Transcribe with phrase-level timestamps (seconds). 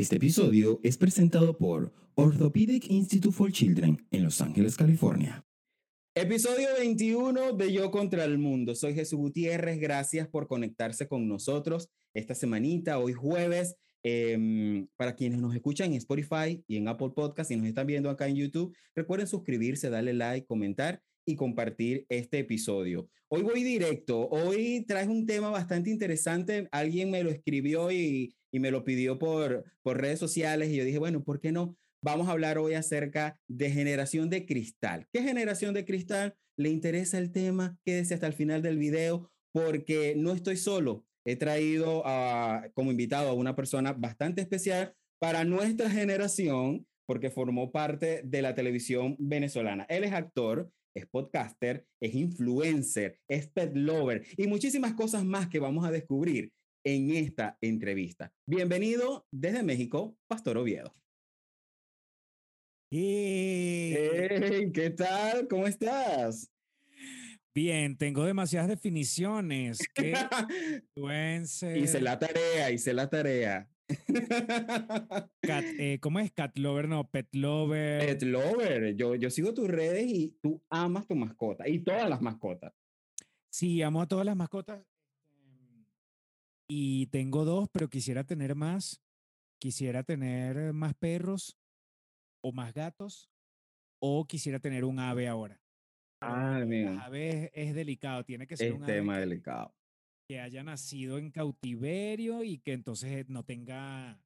[0.00, 5.44] Este episodio es presentado por Orthopedic Institute for Children en Los Ángeles, California.
[6.14, 8.74] Episodio 21 de Yo contra el Mundo.
[8.74, 9.78] Soy Jesús Gutiérrez.
[9.78, 13.76] Gracias por conectarse con nosotros esta semanita, hoy jueves.
[14.02, 18.08] Em, para quienes nos escuchan en Spotify y en Apple Podcast y nos están viendo
[18.08, 23.08] acá en YouTube, recuerden suscribirse, darle like, comentar y compartir este episodio.
[23.28, 24.28] Hoy voy directo.
[24.28, 26.68] Hoy traes un tema bastante interesante.
[26.72, 30.84] Alguien me lo escribió y, y me lo pidió por, por redes sociales y yo
[30.84, 31.76] dije, bueno, ¿por qué no?
[32.02, 35.06] Vamos a hablar hoy acerca de generación de cristal.
[35.12, 36.34] ¿Qué generación de cristal?
[36.56, 37.78] ¿Le interesa el tema?
[37.84, 41.04] Quédese hasta el final del video porque no estoy solo.
[41.26, 47.70] He traído a, como invitado a una persona bastante especial para nuestra generación porque formó
[47.72, 49.84] parte de la televisión venezolana.
[49.88, 55.58] Él es actor, es podcaster, es influencer, es pet lover y muchísimas cosas más que
[55.58, 56.52] vamos a descubrir
[56.84, 58.32] en esta entrevista.
[58.46, 60.94] Bienvenido desde México, Pastor Oviedo.
[62.90, 64.70] Hey.
[64.72, 65.46] ¿Qué tal?
[65.46, 66.50] ¿Cómo estás?
[67.54, 69.78] Bien, tengo demasiadas definiciones.
[69.94, 70.14] Qué
[70.96, 71.76] influencer.
[71.76, 73.68] Hice la tarea, hice la tarea.
[75.42, 76.32] Cat, eh, ¿Cómo es?
[76.32, 78.06] Cat lover, no, pet lover.
[78.06, 78.94] Pet lover.
[78.96, 82.72] Yo, yo sigo tus redes y tú amas tu mascota y todas las mascotas.
[83.50, 84.84] Sí, amo a todas las mascotas.
[85.32, 85.84] Em,
[86.68, 89.02] Y tengo dos, pero quisiera tener más.
[89.58, 91.58] Quisiera tener más perros
[92.42, 93.30] o más gatos.
[94.00, 95.60] O quisiera tener un ave ahora.
[96.22, 97.02] Ah, las mira.
[97.04, 98.24] aves es delicado.
[98.24, 99.74] Tiene que ser Es un ave tema que- delicado.
[100.30, 104.16] Que haya nacido en cautiverio y que entonces no tenga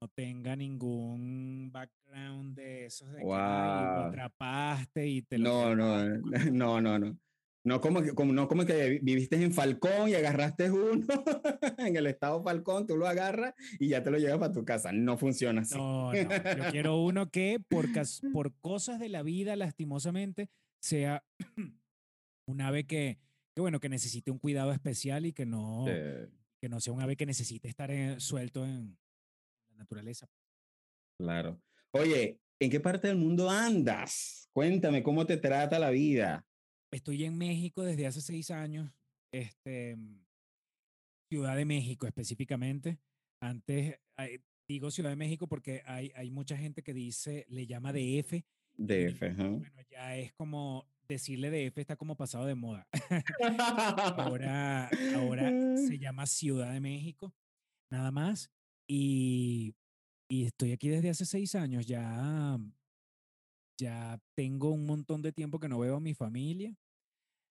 [0.00, 4.06] no tenga ningún background de esos de que lo Guau.
[4.06, 6.04] atrapaste y te lo No, no,
[6.52, 7.18] no, no, no.
[7.64, 11.04] No como que, como, no como que vi- viviste en Falcón y agarraste uno
[11.78, 14.92] en el estado Falcón, tú lo agarras y ya te lo llevas para tu casa.
[14.92, 15.74] No funciona así.
[15.76, 20.48] No, no, yo quiero uno que por, cas- por cosas de la vida, lastimosamente,
[20.80, 21.24] sea
[22.46, 23.18] un ave que,
[23.56, 26.28] que, bueno, que necesite un cuidado especial y que no, Eh,
[26.60, 28.98] que no sea un ave que necesite estar eh, suelto en
[29.70, 30.28] la naturaleza.
[31.18, 31.58] claro.
[31.92, 34.50] Oye, ¿en qué parte del mundo andas?
[34.52, 36.46] Cuéntame cómo te trata la vida.
[36.92, 38.92] Estoy en México desde hace seis años,
[39.32, 40.22] este, mm,
[41.30, 42.98] Ciudad de México específicamente.
[43.40, 43.98] Antes,
[44.68, 48.34] digo Ciudad de México porque hay, hay mucha gente que dice, le llama DF.
[48.34, 48.44] y
[48.76, 49.48] DF, digo, ajá.
[49.48, 52.86] Bueno, ya es como, decirle DF está como pasado de moda.
[54.16, 57.34] Ahora, ahora se llama Ciudad de México,
[57.90, 58.50] nada más.
[58.88, 59.74] Y,
[60.28, 61.86] y estoy aquí desde hace seis años.
[61.86, 62.58] Ya,
[63.78, 66.74] ya tengo un montón de tiempo que no veo a mi familia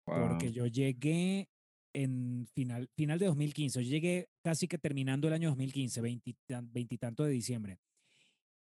[0.05, 0.55] porque Wow.
[0.55, 1.49] yo llegué
[1.95, 3.85] en final, final de 2015.
[3.85, 7.79] Yo llegué casi que terminando el año 2015, veintitan- veintitanto de diciembre.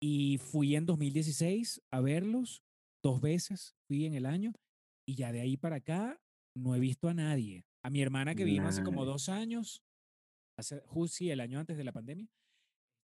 [0.02, 2.64] Y fui en 2016 a verlos
[3.04, 4.54] dos veces, fui en el año,
[5.08, 6.18] y ya de ahí para acá
[6.58, 7.64] no he visto a nadie.
[7.84, 9.84] A mi hermana que vino hace como dos años,
[10.58, 12.28] hace, ju- sí, el año antes de la pandemia,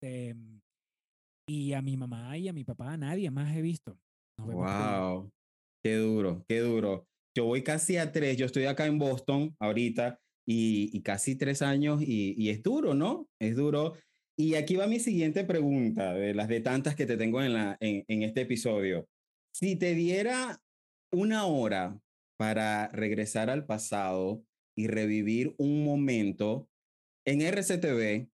[0.03, 0.35] este,
[1.49, 3.99] y a mi mamá y a mi papá, a nadie más he visto.
[4.39, 4.65] Nos vemos.
[4.65, 5.31] Wow,
[5.85, 7.07] qué duro, qué duro.
[7.37, 11.63] Yo voy casi a tres, yo estoy acá en Boston ahorita y, y casi tres
[11.63, 13.29] años y, y es duro, ¿no?
[13.41, 13.95] Es duro.
[14.37, 17.77] Y aquí va mi siguiente pregunta, de las de tantas que te tengo en, la,
[17.81, 19.07] en, en este episodio.
[19.55, 20.59] Si te diera
[21.15, 22.01] una hora
[22.39, 24.45] para regresar al pasado
[24.77, 26.69] y revivir un momento
[27.27, 28.29] en RCTV,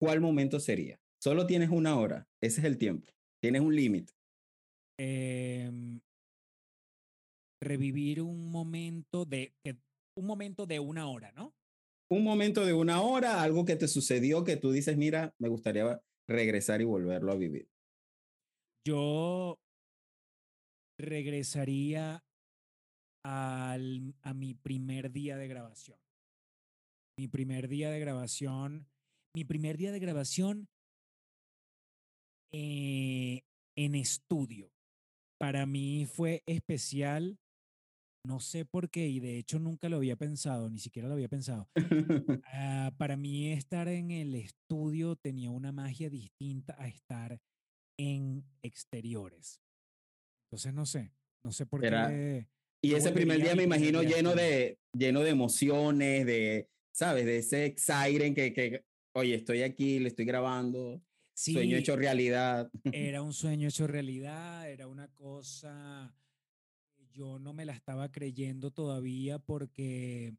[0.00, 1.00] ¿cuál momento sería?
[1.22, 3.08] Solo tienes una hora, ese es el tiempo,
[3.40, 4.12] tienes un límite.
[4.98, 6.00] em,
[7.60, 9.54] revivir un momento de
[10.16, 11.54] un momento de una hora, ¿no?
[12.10, 16.02] un momento de una hora, algo que te sucedió que tú dices, mira, me gustaría
[16.28, 17.68] regresar y volverlo a vivir.
[18.86, 19.56] Yo
[21.02, 22.24] regresaría
[23.24, 25.98] al, a mi primer día de grabación.
[27.18, 28.88] Mi primer día de grabación,
[29.36, 30.68] mi primer día de grabación
[32.52, 33.42] eh,
[33.76, 34.70] en estudio.
[35.38, 37.38] Para mí fue especial,
[38.26, 41.28] no sé por qué, y de hecho nunca lo había pensado, ni siquiera lo había
[41.28, 41.68] pensado.
[42.54, 47.40] Ah, para mí estar en el estudio tenía una magia distinta a estar
[47.98, 49.60] en exteriores.
[50.52, 51.10] Entonces no sé,
[51.42, 52.46] no sé por qué.
[52.82, 57.24] y ese primer día me imagino lleno de, lleno de emociones, de, ¿sabes?
[57.24, 58.84] De ese exciting que, que,
[59.14, 61.02] oye, estoy aquí, le estoy grabando,
[61.34, 62.70] sueño Sí, hecho realidad.
[62.84, 66.14] era un sueño hecho realidad, era una cosa
[67.12, 70.34] yo no me la estaba creyendo todavía porque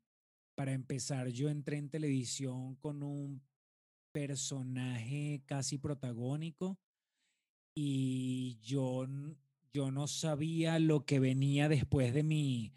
[0.55, 3.41] para empezar yo entré en televisión con un
[4.11, 6.77] personaje casi protagónico
[7.75, 9.07] y yo,
[9.73, 12.73] yo no sabía lo que venía después de mi,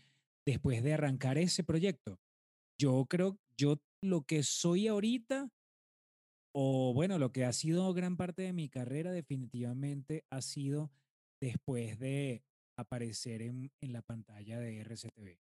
[0.47, 2.19] después de arrancar ese proyecto.
[2.81, 5.51] Yo creo, yo lo que soy ahorita,
[6.55, 10.91] o bueno, lo que ha sido gran parte de mi carrera definitivamente ha sido
[11.41, 12.43] después de
[12.79, 15.39] aparecer en, la pantalla de RCTV.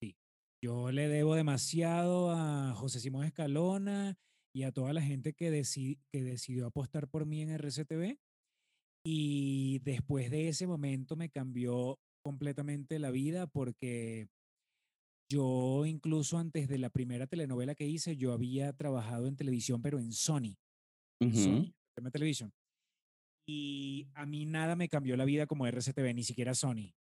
[0.00, 0.16] Sí,
[0.60, 4.18] yo le debo demasiado a José Simón Escalona
[4.52, 5.50] y a toda la gente que,
[6.10, 8.18] que decidió apostar por mí en RCTV.
[9.08, 14.26] Y después de ese momento me cambió completamente la vida porque
[15.30, 20.00] yo incluso antes de la primera telenovela que hice, yo había trabajado en televisión, pero
[20.00, 20.56] en Sony.
[21.20, 22.52] en Sony, en televisión.
[23.48, 26.92] Y a mí nada me cambió la vida como RCTV, ni siquiera Sony.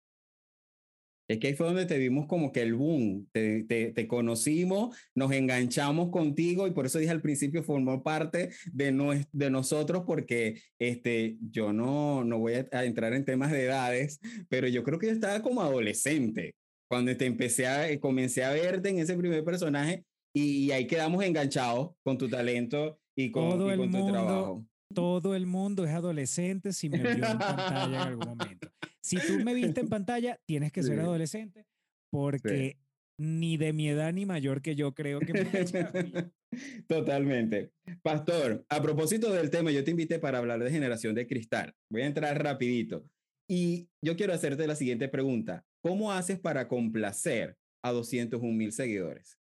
[1.27, 5.31] Es que ahí fue donde te vimos como que el boom, te, te, conocimos, nos
[5.31, 10.61] enganchamos contigo y por eso dije al principio formó parte de, no, de nosotros porque
[10.77, 14.19] este, yo no, no voy a, entrar en temas de edades,
[14.49, 16.53] pero yo creo que yo estaba como adolescente
[16.87, 21.23] cuando te empecé a, eh, comencé a verte en ese primer personaje y, ahí quedamos
[21.23, 24.65] enganchados con tu talento y con, todo y con tu trabajo.
[24.93, 28.69] Todo el mundo es adolescente si me vio en pantalla en algún momento.
[29.05, 31.67] Si tú me viste en pantalla, tienes que ser adolescente
[32.11, 32.77] porque
[33.19, 36.31] ni de mi edad ni mayor que yo creo que me
[36.87, 37.71] Totalmente.
[38.01, 41.73] Pastor, a propósito del tema, yo te invité para hablar de generación de cristal.
[41.91, 43.05] Voy a entrar rapidito.
[43.47, 45.65] Y yo quiero hacerte la siguiente pregunta.
[45.83, 49.37] ¿Cómo haces para complacer a 201 mil seguidores?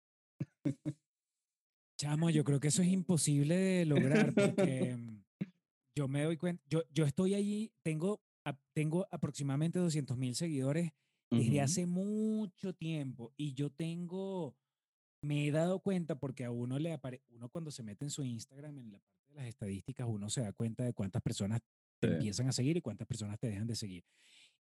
[1.98, 5.22] Chamo, yo creo que eso es imposible de lograr porque mm,
[5.96, 8.20] yo me doy cuenta, yo, yo estoy allí, tengo
[8.72, 10.92] tengo aproximadamente 200 mil seguidores
[11.30, 14.54] desde hace mucho tiempo y yo tengo,
[15.22, 18.22] me he dado cuenta porque a uno le aparece, uno cuando se mete en su
[18.22, 21.60] Instagram, en la parte de las estadísticas, uno se da cuenta de cuántas personas
[22.00, 24.04] te empiezan a seguir y cuántas personas te dejan de seguir.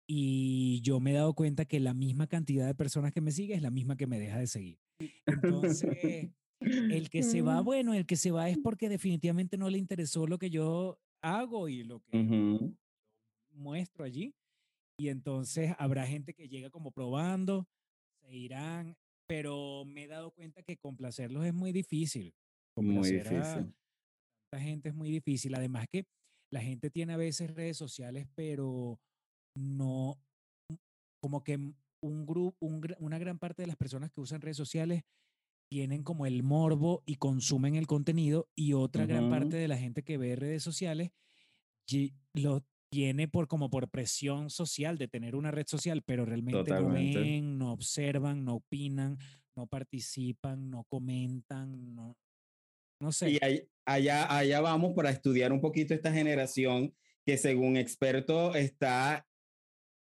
[0.08, 3.54] Y yo me he dado cuenta que la misma cantidad de personas que me sigue
[3.54, 4.80] es la misma que me deja de seguir.
[5.26, 9.78] Entonces, el que se va, bueno, el que se va es porque definitivamente no le
[9.78, 12.18] interesó lo que yo hago y lo que
[13.52, 14.36] muestro allí.
[15.00, 17.68] Y entonces habrá gente que llega como probando,
[18.22, 18.96] se irán,
[19.28, 22.34] pero me he dado cuenta que complacerlos es muy difícil.
[22.76, 23.74] muy difícil.
[24.54, 25.56] la gente es muy difícil.
[25.56, 26.06] Además que
[26.52, 29.00] la gente tiene a veces redes sociales, pero
[29.58, 30.22] no,
[31.22, 31.56] como que
[32.04, 32.58] un grupo,
[33.00, 35.04] una gran parte de las personas que usan redes sociales
[35.72, 40.04] tienen como el morbo y consumen el contenido y otra gran parte de la gente
[40.04, 41.12] que ve redes sociales
[42.34, 46.90] lo tiene por como por presión social de tener una red social, pero realmente no
[46.90, 49.18] ven, no observan, no opinan,
[49.56, 52.18] no participan, no comentan, no,
[53.00, 53.32] no sé.
[53.32, 53.40] Y
[53.86, 56.94] allá, allá vamos para estudiar un poquito esta generación
[57.26, 59.26] que según expertos está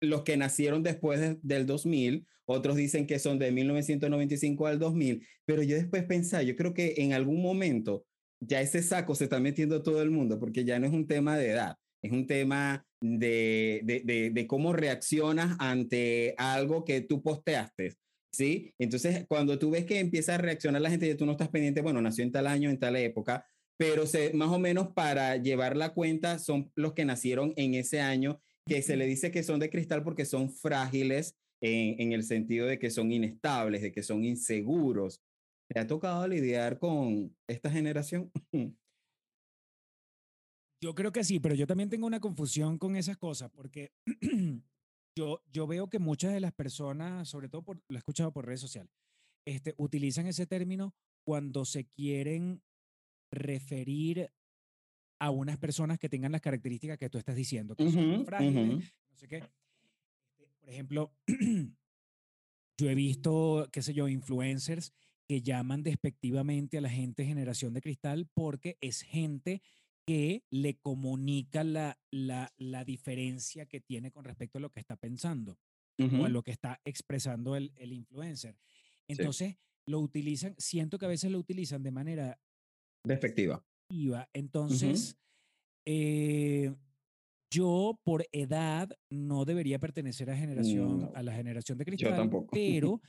[0.03, 5.63] los que nacieron después del 2000, otros dicen que son de 1995 al 2000, pero
[5.63, 8.05] yo después pensé, yo creo que en algún momento
[8.41, 11.39] ya ese saco se está metiendo todo el mundo porque ya no es un tema
[11.39, 17.95] de edad es un tema de, de, de, cómo reaccionas ante algo que tú posteaste.
[18.33, 18.75] ¿Sí?
[18.79, 21.81] Entonces, cuando tú ves que empieza a reaccionar la gente y tú no estás pendiente,
[21.81, 23.47] bueno, nació en tal año, en tal época,
[23.79, 28.01] pero se, más o menos para llevar la cuenta son los que nacieron en ese
[28.01, 32.25] año, que se le dice que son de cristal porque son frágiles en, en el
[32.25, 35.23] sentido de que son inestables, de que son inseguros.
[35.73, 38.31] ¿Te ha tocado lidiar con esta generación?
[40.85, 43.91] Yo creo que sí, pero yo también tengo una confusión con esas cosas, porque
[45.17, 48.45] yo, yo veo que muchas de las personas, sobre todo por, lo he escuchado por
[48.45, 48.93] redes sociales,
[49.47, 52.63] este, utilizan ese término cuando se quieren
[53.33, 54.31] referir
[55.19, 59.17] a unas personas que tengan las características que tú estás diciendo, que son frágiles, no
[59.17, 59.37] sé qué.
[59.39, 61.15] Este, por ejemplo,
[62.79, 64.93] yo he visto, qué sé yo, influencers
[65.27, 69.63] que llaman despectivamente a la gente generación de cristal porque es gente
[70.07, 74.97] que le comunica la, la, la, diferencia que tiene con respecto a lo que está
[74.97, 75.59] pensando
[75.99, 78.59] o a lo que está expresando el, el influencer.
[79.09, 79.57] Entonces,
[79.87, 82.41] lo utilizan, siento que a veces lo utilizan de manera
[83.89, 84.29] despectiva.
[84.33, 85.17] Entonces,
[85.87, 86.75] eh,
[87.51, 92.49] yo por edad no debería pertenecer a, generación, a la generación de cristal, yo tampoco.
[92.53, 93.01] pero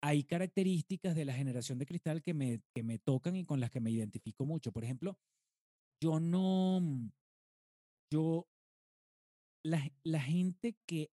[0.00, 3.70] hay características de la generación de cristal que me, que me tocan y con las
[3.70, 4.72] que me identifico mucho.
[4.72, 5.18] Por ejemplo,
[6.02, 7.10] yo no, mm,
[8.12, 8.46] yo,
[9.64, 11.10] la, la gente que,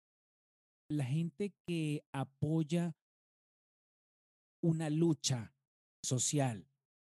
[0.90, 2.96] la gente que apoya
[4.62, 5.54] una lucha
[6.02, 6.70] social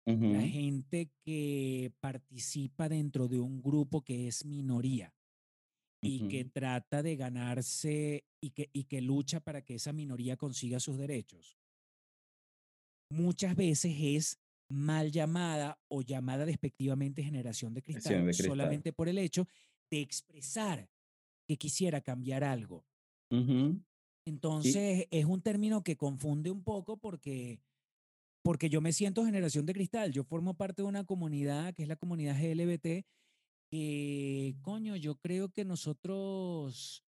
[0.04, 5.14] la gente que participa dentro de un grupo que es minoría
[6.02, 10.80] y que trata de ganarse y que, y que lucha para que esa minoría consiga
[10.80, 11.56] sus derechos,
[13.10, 14.40] muchas veces es
[14.72, 19.46] mal llamada o llamada despectivamente generación de cristal, solamente por el hecho
[19.90, 20.88] de expresar
[21.46, 22.86] que quisiera cambiar algo.
[24.26, 27.60] Entonces es un término que confunde un poco porque,
[28.42, 31.88] porque yo me siento generación de cristal, yo formo parte de una comunidad que es
[31.88, 33.04] la comunidad GLBT,
[33.70, 37.04] que coño, yo creo que nosotros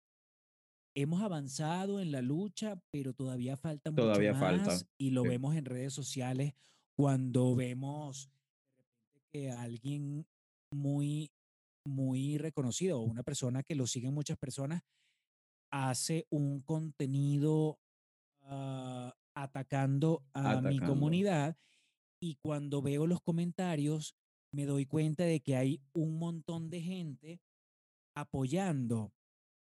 [0.97, 4.87] hemos avanzado en la lucha, pero todavía falta todavía mucho más falta.
[4.99, 6.55] y lo vemos en redes sociales
[6.97, 8.31] cuando vemos
[9.33, 10.27] que alguien
[10.73, 11.31] muy
[11.87, 14.83] muy reconocido o una persona que lo siguen muchas personas
[15.71, 17.79] hace un contenido
[18.43, 21.57] ah, atacando a mi comunidad
[22.23, 24.15] y cuando veo los comentarios
[24.53, 27.41] me doy cuenta de que hay un montón de gente
[28.17, 29.13] apoyando.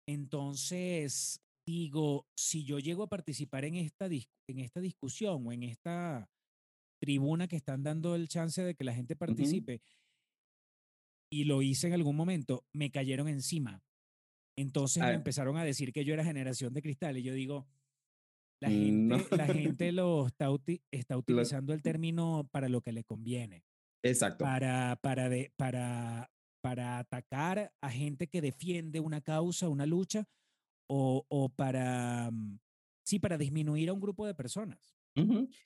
[0.05, 6.29] Entonces, digo, si yo llego a participar en esta, en esta discusión o en esta
[7.03, 9.81] tribuna que están dando el chance de que la gente participe,
[11.29, 13.83] y lo hice en algún momento, me cayeron encima.
[14.55, 17.67] Entonces me empezaron a decir que yo era generación de cristal y yo digo,
[18.61, 20.47] la gente, la gente lo está,
[20.91, 21.17] está
[21.57, 23.65] utilizando el término para lo que le conviene.
[24.01, 24.45] Exacto.
[24.45, 26.31] Para, para, de, para,
[26.61, 30.25] para atacar a gente que defiende una causa, una lucha,
[30.87, 32.59] o, o para, mm,
[33.03, 34.95] sí, para disminuir a un grupo de personas.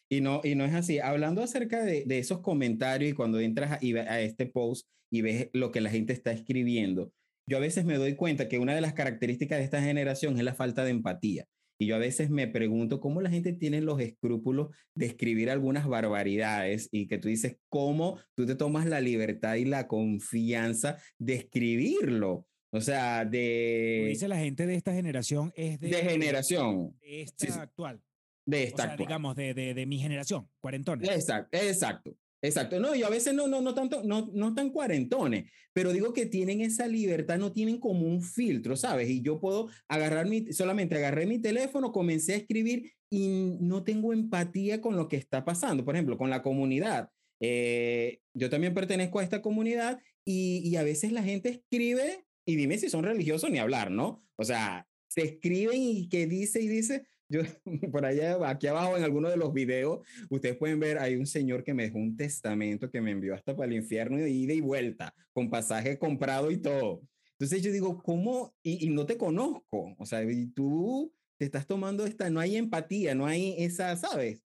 [0.10, 1.00] Y, no, y no es así.
[1.00, 5.50] Hablando acerca de, de esos comentarios y cuando entras a, a este post y ves
[5.54, 7.12] lo que la gente está escribiendo,
[7.50, 10.44] yo a veces me doy cuenta que una de las características de esta generación es
[10.44, 11.46] la falta de empatía.
[11.80, 15.88] Y yo a veces me pregunto cómo la gente tiene los escrúpulos de escribir algunas
[15.88, 21.36] barbaridades y que tú dices, ¿cómo tú te tomas la libertad y la confianza de
[21.36, 22.48] escribirlo?
[22.72, 24.08] O sea, de...
[24.10, 25.90] dice la gente de esta generación es de...
[25.90, 26.98] De generación.
[27.00, 28.02] De esta actual.
[28.48, 31.10] De esta o sea, digamos, de, de, de, mi generación, cuarentones.
[31.10, 32.18] Exacto, exacto.
[32.42, 36.14] Exacto, no, y a veces no, no, no tanto, no, no tan cuarentones, pero digo
[36.14, 39.10] que tienen esa libertad, no tienen como un filtro, ¿sabes?
[39.10, 44.14] Y yo puedo agarrar mi, solamente agarré mi teléfono, comencé a escribir y no tengo
[44.14, 47.10] empatía con lo que está pasando, por ejemplo, con la comunidad.
[47.40, 52.56] Eh, yo también pertenezco a esta comunidad y, y a veces la gente escribe y
[52.56, 54.24] dime si son religiosos ni hablar, ¿no?
[54.36, 57.42] O sea, se escriben y que dice y dice, yo,
[57.92, 61.64] por allá, aquí abajo en alguno de los videos, ustedes pueden ver, hay un señor
[61.64, 64.62] que me dejó un testamento que me envió hasta para el infierno de ida y
[64.62, 67.02] vuelta, con pasaje comprado y todo.
[67.32, 68.56] Entonces yo digo, ¿cómo?
[68.64, 73.14] Y, no te conozco, o sea, y tú te estás tomando esta, no hay empatía,
[73.14, 74.44] no hay esa, ¿sabes?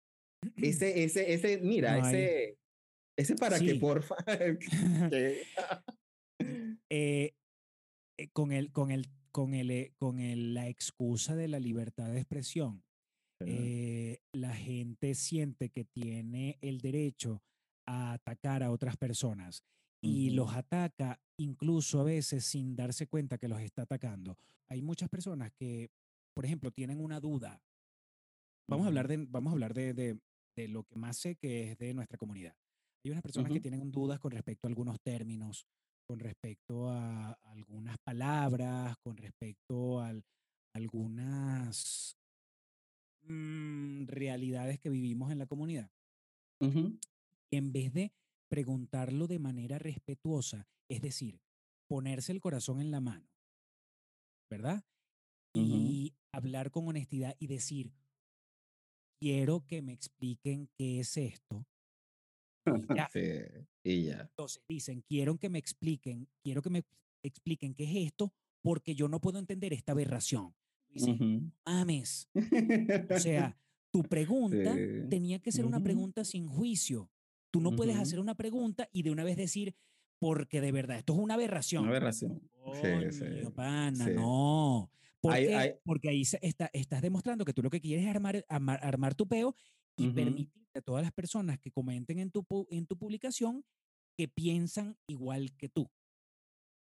[0.58, 2.60] Ese, ese, ese, mira, ese,
[3.18, 4.16] ese para que, porfa.
[6.90, 7.34] Eh,
[8.18, 12.10] eh, con el, con el con, el, eh, con el, la excusa de la libertad
[12.10, 12.86] de expresión,
[13.42, 17.44] eh, la gente siente que tiene el derecho
[17.86, 19.66] a atacar a otras personas
[20.02, 24.38] y los ataca incluso a veces sin darse cuenta que los está atacando.
[24.70, 25.92] Hay muchas personas que,
[26.34, 27.62] por ejemplo, tienen una duda.
[28.70, 30.18] Vamos a hablar de, vamos a hablar de, de,
[30.56, 32.56] de lo que más sé que es de nuestra comunidad.
[33.04, 35.68] Hay unas personas que tienen dudas con respecto a algunos términos,
[36.08, 40.14] con respecto a algunas palabras, con respecto a
[40.74, 42.18] algunas
[43.24, 45.90] mm, realidades que vivimos en la comunidad.
[47.52, 48.12] En vez de
[48.50, 51.40] preguntarlo de manera respetuosa, es decir,
[51.88, 53.28] ponerse el corazón en la mano,
[54.50, 54.84] ¿verdad?
[55.54, 57.94] Y hablar con honestidad y decir,
[59.20, 61.66] quiero que me expliquen qué es esto,
[63.84, 64.22] y ya.
[64.22, 66.84] Entonces dicen, quiero que me expliquen, quiero que me
[67.24, 70.54] expliquen qué es esto, porque yo no puedo entender esta aberración.
[70.90, 72.30] Dicen, mames.
[72.34, 72.40] o
[73.20, 73.58] sea,
[73.92, 74.76] tu pregunta
[75.10, 77.10] tenía que ser una pregunta sin juicio.
[77.52, 79.76] Tú no puedes hacer una pregunta y de una vez decir,
[80.20, 81.84] porque de verdad, esto es una aberración.
[81.84, 82.42] Una aberración.
[82.74, 84.90] sí, sí, pana, no.
[85.84, 89.56] Porque ahí está, estás demostrando que tú lo que quieres es armar, armar tu peo
[89.98, 93.64] y permitir a todas las personas que comenten en tu, en tu publicación
[94.18, 95.90] que piensan igual que tú.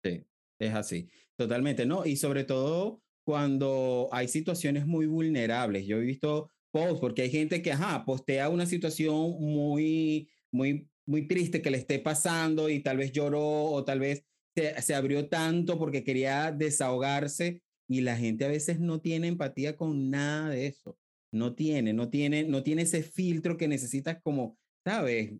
[0.04, 0.26] Sí,
[0.60, 2.06] es así, totalmente, ¿no?
[2.06, 5.86] Y sobre todo cuando hay situaciones muy vulnerables.
[5.86, 11.28] Yo he visto posts porque hay gente que, ajá, postea una situación muy, muy, muy
[11.28, 14.26] triste que le esté pasando y tal vez lloró o tal vez
[14.56, 19.76] se, se abrió tanto porque quería desahogarse y la gente a veces no tiene empatía
[19.76, 20.98] con nada de eso
[21.34, 25.34] no tiene, no tiene, no tiene ese filtro que necesitas como, ¿sabes?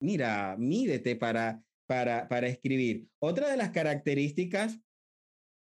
[0.00, 3.08] mira, mídete para, para, para escribir.
[3.20, 4.80] Otra de las características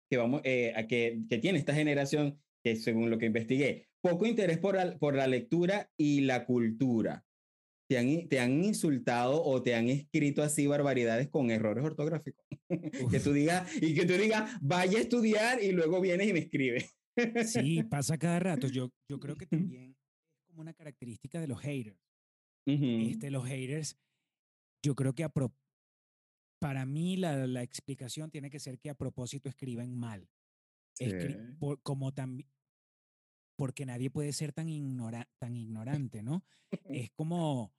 [0.10, 4.26] que, vamos, eh, a que, que tiene esta generación, que según lo que investigué, poco
[4.26, 7.26] interés por la, por la lectura y la cultura.
[7.88, 12.44] Te han, te han insultado o te han escrito así barbaridades con errores ortográficos.
[13.12, 16.40] que tú digas, y que tú digas, vaya a estudiar y luego vienes y me
[16.40, 16.96] escribes.
[17.46, 18.68] Sí, pasa cada rato.
[18.68, 22.00] Yo, yo creo que también es como una característica de los haters.
[22.66, 23.98] este, los haters,
[24.84, 25.32] yo creo que a
[26.60, 30.28] para mí la, la, explicación tiene que ser que a propósito escriben mal.
[31.84, 32.50] como también
[33.56, 36.44] porque nadie puede ser tan, ignora tan ignorante, ¿no?
[37.08, 37.74] es como,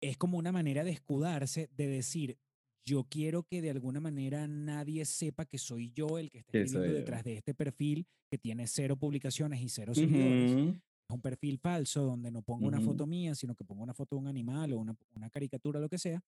[0.00, 2.38] es como una manera de escudarse, de decir,
[2.84, 6.98] yo quiero que de alguna manera nadie sepa que soy yo el que está escribiendo
[6.98, 10.52] detrás de este perfil que tiene cero publicaciones y cero seguidores.
[10.52, 14.16] Es un perfil falso donde no pongo una foto mía, sino que pongo una foto
[14.16, 16.22] de un animal o una, una caricatura, lo que sea.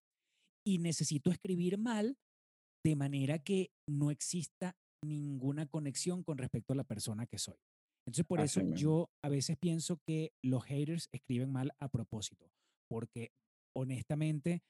[0.66, 2.16] Y necesito escribir mal
[2.84, 7.56] de manera que no exista ninguna conexión con respecto a la persona que soy.
[8.06, 12.50] Entonces, por eso yo a veces pienso que los haters escriben mal a propósito,
[12.88, 13.32] porque
[13.75, 14.62] honestamente...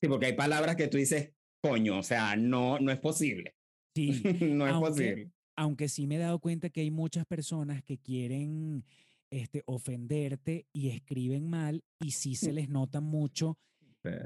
[0.00, 3.54] Sí, porque hay palabras que tú dices, coño, o sea, no, no es posible.
[3.94, 4.10] Sí,
[4.52, 5.30] no es posible.
[5.56, 8.84] Aunque sí me he dado cuenta que hay muchas personas que quieren
[9.30, 13.58] este, ofenderte y escriben mal y sí se les nota mucho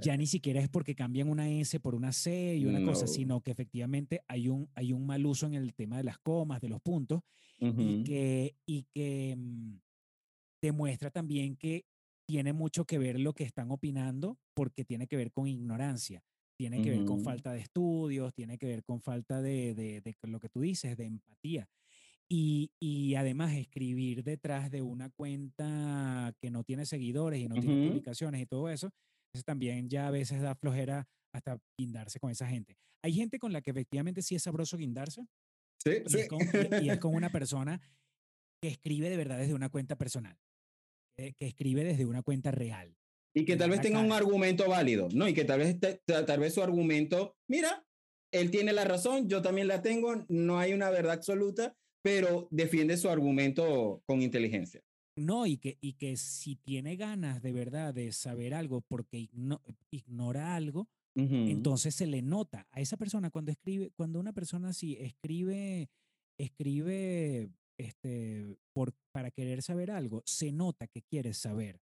[0.03, 3.41] ya ni siquiera es porque cambian una S por una C y una cosa, sino
[3.41, 6.69] que efectivamente hay un, hay un mal uso en el tema de las comas, de
[6.69, 7.23] los puntos,
[7.59, 9.79] y que, y que mm,
[10.61, 11.85] demuestra también que
[12.27, 16.23] tiene mucho que ver lo que están opinando, porque tiene que ver con ignorancia,
[16.59, 20.17] tiene que ver con falta de estudios, tiene que ver con falta de, de, de
[20.23, 21.69] lo que tú dices, de empatía.
[22.29, 27.89] Y, y, además escribir detrás de una cuenta que no tiene seguidores y no tiene
[27.89, 28.91] publicaciones y todo eso,
[29.27, 32.77] entonces también ya a veces da flojera hasta guindarse con esa gente.
[33.05, 35.27] Hay gente con la que efectivamente sí es sabroso guindarse.
[35.83, 36.19] Sí, y, sí.
[36.21, 36.41] Es con,
[36.83, 37.81] y, es con una persona
[38.63, 40.39] que escribe de verdad desde una cuenta personal,
[41.17, 42.97] que, escribe desde una cuenta real.
[43.35, 45.27] Y que tal vez tenga un argumento válido, ¿no?
[45.27, 47.85] Y que tal vez, tal vez su argumento, mira,
[48.31, 52.97] él tiene la razón, yo también la tengo, no hay una verdad absoluta, pero defiende
[52.97, 54.83] su argumento con inteligencia.
[55.17, 59.29] No, y que, y que si tiene ganas de verdad de saber algo porque
[59.91, 64.97] ignora algo, entonces se le nota a esa persona cuando escribe, cuando una persona así
[64.99, 65.91] escribe,
[66.39, 67.51] escribe
[67.83, 71.81] este, por, para querer saber algo, se nota que quiere saber.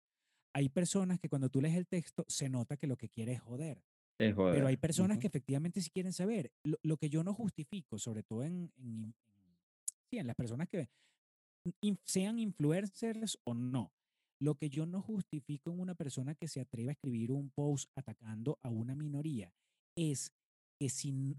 [0.54, 3.42] Hay personas que cuando tú lees el texto, se nota que lo que quiere es
[3.42, 3.84] joder.
[4.18, 6.52] Pero hay personas que efectivamente sí quieren saber.
[6.64, 9.14] Lo, que yo no justifico, sobre todo en, en,
[10.10, 10.90] sí, en las personas que
[12.04, 13.94] sean influencers o no.
[14.42, 17.92] Lo que yo no justifico en una persona que se atreve a escribir un post
[17.96, 19.54] atacando a una minoría
[19.96, 20.34] es
[20.78, 21.38] que si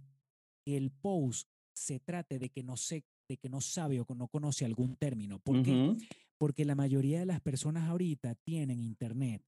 [0.66, 4.64] el post se trate de que no sé de que no sabe o no conoce
[4.64, 5.38] algún término.
[5.38, 5.96] ¿Por qué?
[6.36, 9.42] Porque la mayoría de las personas ahorita tienen internet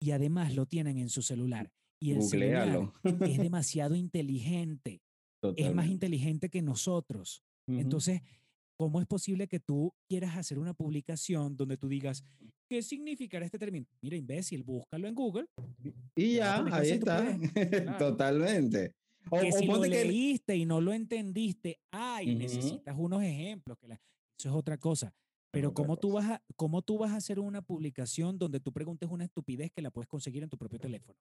[0.00, 1.72] y además lo tienen en su celular.
[2.00, 5.02] Y el celular es demasiado inteligente.
[5.56, 7.42] Es más inteligente que nosotros.
[7.66, 8.22] Entonces,
[8.78, 12.22] ¿Cómo es posible que tú quieras hacer una publicación donde tú digas,
[12.68, 13.86] ¿qué significará este término?
[14.02, 15.46] Mira, imbécil, búscalo en Google.
[16.14, 17.38] Y ya, ahí está.
[17.98, 18.92] Totalmente.
[19.30, 23.78] O, que si lo leíste y no lo entendiste, ay, necesitas unos ejemplos.
[23.78, 25.14] Que Eso es otra cosa.
[25.50, 29.08] Pero ¿cómo tú, vas a, ¿cómo tú vas a hacer una publicación donde tú preguntes
[29.10, 31.18] una estupidez que la puedes conseguir en tu propio teléfono?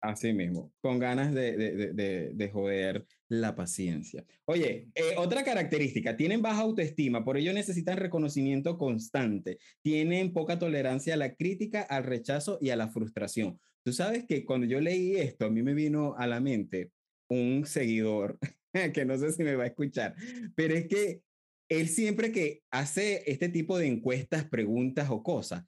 [0.00, 4.24] Así mismo, con ganas de, de, de, de joder la paciencia.
[4.44, 11.14] Oye, eh, otra característica, tienen baja autoestima, por ello necesitan reconocimiento constante, tienen poca tolerancia
[11.14, 13.58] a la crítica, al rechazo y a la frustración.
[13.82, 16.92] Tú sabes que cuando yo leí esto, a mí me vino a la mente
[17.28, 18.38] un seguidor,
[18.94, 20.14] que no sé si me va a escuchar,
[20.54, 21.22] pero es que
[21.68, 25.64] él siempre que hace este tipo de encuestas, preguntas o cosas,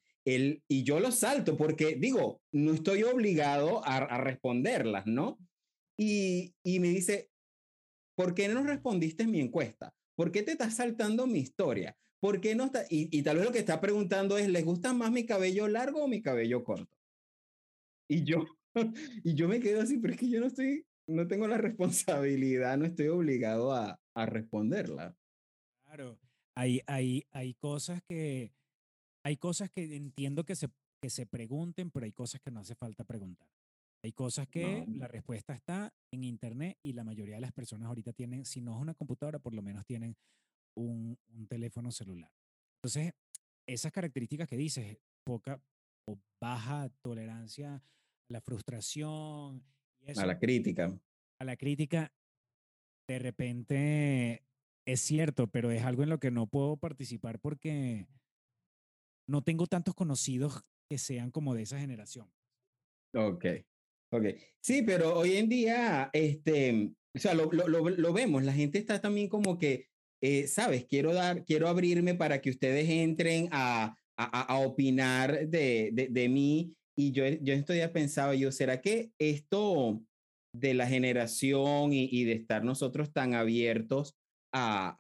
[0.68, 5.38] y yo lo salto porque digo, no estoy obligado a, responderlas, ¿no?
[5.96, 7.30] Y, y, me dice,
[8.14, 9.94] ¿por qué no respondiste mi encuesta?
[10.16, 11.96] ¿Por qué te estás saltando mi historia?
[12.20, 12.84] ¿Por qué no está?
[12.90, 16.04] Y, y tal vez lo que está preguntando es, ¿les gusta más mi cabello largo
[16.04, 16.94] o mi cabello corto?
[18.08, 18.44] Y yo,
[19.24, 22.76] y yo me quedo así, pero es que yo no estoy, no tengo la responsabilidad,
[22.76, 25.16] no estoy obligado a, a responderla.
[25.84, 26.18] Claro,
[26.54, 28.52] hay, hay, hay cosas que,
[29.24, 30.68] hay cosas que entiendo que se,
[31.00, 33.48] que se pregunten, pero hay cosas que no hace falta preguntar.
[34.04, 38.12] Hay cosas que la respuesta está en Internet y la mayoría de las personas ahorita
[38.12, 40.16] tienen, si no es una computadora, por lo menos tienen
[40.76, 42.30] un, un teléfono celular.
[42.76, 43.12] Entonces,
[43.66, 45.60] esas características que dices, poca
[46.06, 47.82] o baja tolerancia
[48.28, 49.64] la frustración.
[50.00, 50.98] Y eso, A la crítica.
[51.40, 52.12] a la crítica,
[53.08, 54.44] de repente
[54.87, 58.06] es cierto, pero es algo en lo que no puedo participar porque
[59.28, 62.32] no tengo tantos conocidos que sean como de esa generación.
[63.14, 63.44] Ok,
[64.12, 64.24] ok.
[64.61, 68.78] Sí, pero hoy en día, este, o sea, lo, lo, lo, lo vemos, la gente
[68.78, 69.88] está también como que,
[70.22, 75.90] eh, sabes, quiero dar, quiero abrirme para que ustedes entren a, a, a opinar de,
[75.92, 76.74] de, de, mí.
[76.98, 80.02] Y yo, yo estoy pensado, yo, ¿será que esto
[80.52, 84.16] de la generación y, de estar nosotros tan abiertos
[84.52, 84.96] a,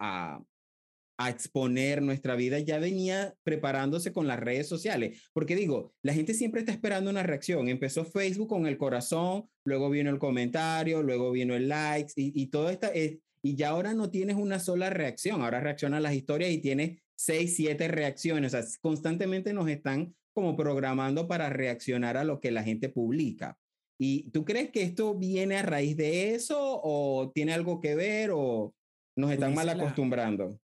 [1.18, 5.20] a, exponer nuestra vida ya venía preparándose con las redes sociales.
[5.32, 7.68] Porque digo, la gente siempre está esperando una reacción.
[7.68, 12.46] Empezó Facebook con el corazón, luego vino el comentario, luego vino el likes y, y
[12.46, 16.14] todo esta es, y ya ahora no tienes una sola reacción, ahora reacciona a las
[16.14, 18.54] historias y tienes seis, siete reacciones.
[18.54, 23.58] O sea, constantemente nos están como programando para reaccionar a lo que la gente publica.
[24.00, 28.30] ¿Y tú crees que esto viene a raíz de eso o tiene algo que ver
[28.32, 28.72] o
[29.16, 30.50] nos están mal acostumbrando?
[30.50, 30.58] La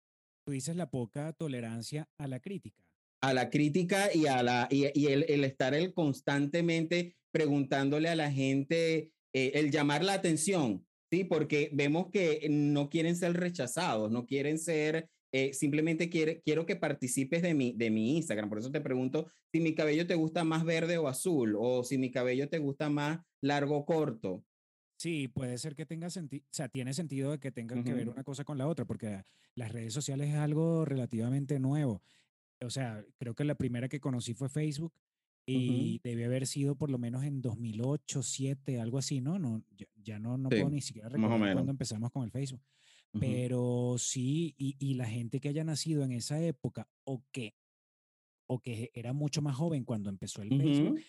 [0.45, 2.83] tú dices la poca tolerancia a la crítica.
[3.23, 8.15] A la crítica y, a la, y, y el, el, estar el constantemente preguntándole a
[8.15, 11.23] la gente, eh, el llamar la atención, ¿sí?
[11.23, 16.75] Porque vemos que no quieren ser rechazados, no quieren ser, eh, simplemente quiere, quiero que
[16.75, 18.49] participes de mi, de mi Instagram.
[18.49, 21.97] Por eso te pregunto si mi cabello te gusta más verde o azul, o si
[21.97, 24.45] mi cabello te gusta más largo o corto.
[24.95, 27.85] Sí, puede ser que tenga sentido, o sea, tiene sentido de que tengan uh -huh.
[27.85, 29.23] que ver una cosa con la otra, porque
[29.55, 32.03] las redes sociales es algo relativamente nuevo.
[32.63, 34.93] O sea, creo que la primera que conocí fue Facebook
[35.47, 36.01] y uh -huh.
[36.03, 39.39] debe haber sido por lo menos en 2008, 2007, algo así, ¿no?
[39.39, 39.63] no
[39.95, 42.61] ya, no, no sí, puedo ni siquiera recordar cuándo empezamos con el Facebook.
[43.13, 43.19] Uh -huh.
[43.19, 47.55] Pero sí, y, y, la gente que haya nacido en esa época o que,
[48.47, 50.99] o que era mucho más joven cuando empezó el Facebook,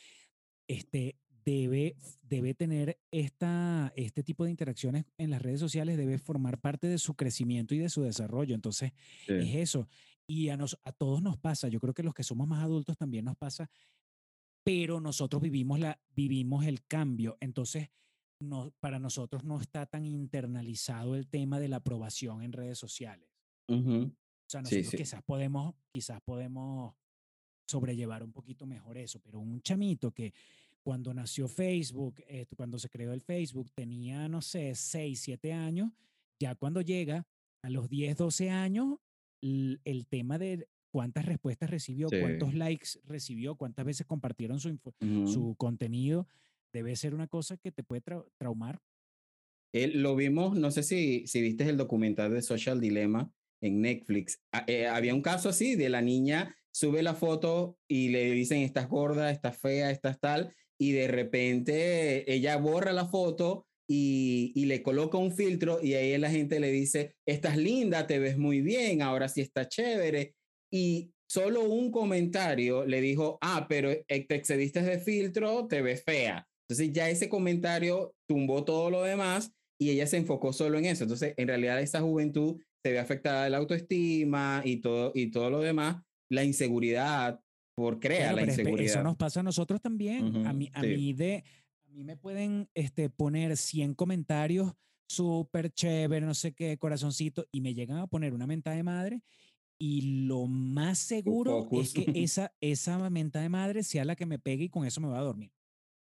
[0.67, 6.59] este, debe, debe tener esta, este tipo de interacciones en las redes sociales, debe formar
[6.61, 8.55] parte de su crecimiento y de su desarrollo.
[8.55, 8.93] Entonces,
[9.27, 9.33] sí.
[9.35, 9.89] es eso.
[10.27, 12.97] Y a, nos, a todos nos pasa, yo creo que los que somos más adultos
[12.97, 13.71] también nos pasa,
[14.63, 17.37] pero nosotros vivimos, la, vivimos el cambio.
[17.41, 17.91] Entonces,
[18.41, 23.29] no, para nosotros no está tan internalizado el tema de la aprobación en redes sociales.
[23.69, 24.11] Uh -huh.
[24.11, 24.97] O sea, nosotros sí, sí.
[24.97, 26.95] quizás podemos, quizás podemos
[27.67, 30.35] sobrellevar un poquito mejor eso, pero un chamito que
[30.83, 35.91] cuando nació Facebook, eh, cuando se creó el Facebook, tenía, no sé, 6, 7 años,
[36.39, 37.27] ya cuando llega
[37.63, 38.99] a los 10, 12 años,
[39.41, 42.21] el, el tema de cuántas respuestas recibió, sí.
[42.21, 45.27] cuántos likes recibió, cuántas veces compartieron su, uh -huh.
[45.27, 46.29] su contenido,
[46.75, 48.81] debe ser una cosa que te puede tra traumar.
[49.73, 53.31] Eh, lo vimos, no sé si, si viste el documental de Social Dilemma
[53.63, 54.41] en Netflix.
[54.53, 58.63] Ah, eh, había un caso así de la niña sube la foto y le dicen
[58.63, 64.65] estás gorda, estás fea, estás tal, y de repente ella borra la foto y, y,
[64.65, 68.61] le coloca un filtro y ahí la gente le dice, estás linda, te ves muy
[68.61, 70.35] bien, ahora sí está chévere.
[70.73, 76.49] Y solo un comentario le dijo, ah, pero te excediste de filtro, te ves fea.
[76.69, 81.05] Entonces ya ese comentario tumbó todo lo demás y ella se enfocó solo en eso.
[81.05, 85.61] Entonces, en realidad esa juventud se ve afectada la autoestima y todo, y todo lo
[85.61, 87.41] demás, la inseguridad,
[87.75, 88.93] por crear claro, la inseguridad.
[88.93, 90.25] Eso nos pasa a nosotros también.
[90.25, 90.87] Uh -huh, a, mí, a, sí.
[90.89, 91.45] mí de,
[91.87, 94.73] a mí me pueden este, poner 100 comentarios
[95.07, 99.23] súper chévere, no sé qué, corazoncito, y me llegan a poner una menta de madre.
[99.79, 104.39] Y lo más seguro es que esa, esa menta de madre sea la que me
[104.39, 105.51] pegue y con eso me va a dormir.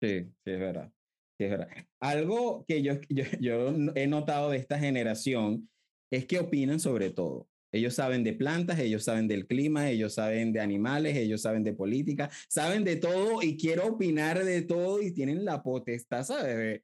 [0.01, 0.93] Sí, sí, es verdad.
[1.39, 1.69] Sí, es verdad.
[2.01, 5.69] Algo que yo, yo, yo he notado de esta generación
[6.11, 7.49] es que opinan sobre todo.
[7.73, 11.73] Ellos saben de plantas, ellos saben del clima, ellos saben de animales, ellos saben de
[11.73, 16.83] política, saben de todo y quiero opinar de todo y tienen la potestad, ¿sabes?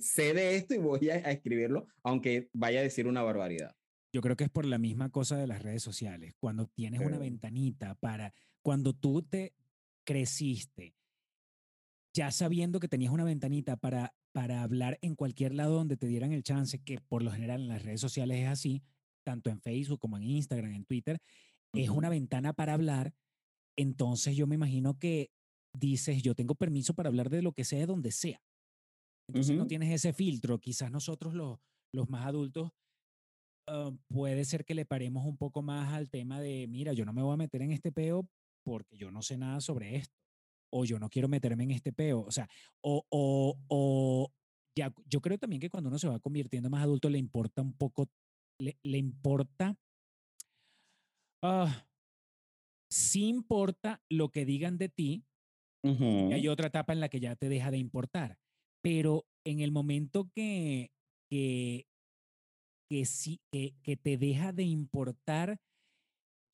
[0.00, 3.74] Sé de esto y voy a, a escribirlo, aunque vaya a decir una barbaridad.
[4.12, 6.34] Yo creo que es por la misma cosa de las redes sociales.
[6.38, 9.54] Cuando tienes una ventanita para, cuando tú te
[10.04, 10.96] creciste,
[12.14, 16.32] ya sabiendo que tenías una ventanita para, para hablar en cualquier lado donde te dieran
[16.32, 18.82] el chance, que por lo general en las redes sociales es así,
[19.24, 21.18] tanto en Facebook como en Instagram, en Twitter,
[21.72, 21.82] uh -huh.
[21.84, 23.14] es una ventana para hablar.
[23.76, 25.30] Entonces yo me imagino que
[25.72, 28.42] dices, yo tengo permiso para hablar de lo que sea, de donde sea.
[29.28, 29.58] Entonces uh -huh.
[29.62, 30.58] no tienes ese filtro.
[30.58, 31.58] Quizás nosotros los,
[31.94, 32.72] los más adultos
[33.68, 37.12] uh, puede ser que le paremos un poco más al tema de, mira, yo no
[37.12, 38.28] me voy a meter en este peo
[38.64, 40.19] porque yo no sé nada sobre esto.
[40.72, 42.22] O yo no quiero meterme en este peo.
[42.22, 42.48] O sea,
[42.82, 44.32] o, o, o
[44.78, 47.72] ya, yo creo también que cuando uno se va convirtiendo más adulto le importa un
[47.72, 48.08] poco
[48.60, 49.76] le, le importa,
[51.42, 51.66] uh,
[52.90, 55.24] sí importa lo que digan de ti.
[55.82, 58.38] Y hay otra etapa en la que ya te deja de importar.
[58.82, 60.92] Pero en el momento que,
[61.30, 61.86] que,
[62.90, 65.58] que, sí, que, que te deja de importar,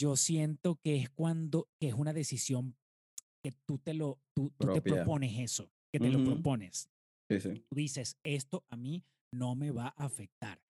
[0.00, 2.76] yo siento que es cuando, que es una decisión
[3.51, 6.35] que tú te lo, tú, tú te propones eso, que te lo Ujú.
[6.35, 6.91] propones.
[7.31, 7.65] Sí, sí.
[7.69, 10.61] Tú dices, esto a mí no me va a afectar.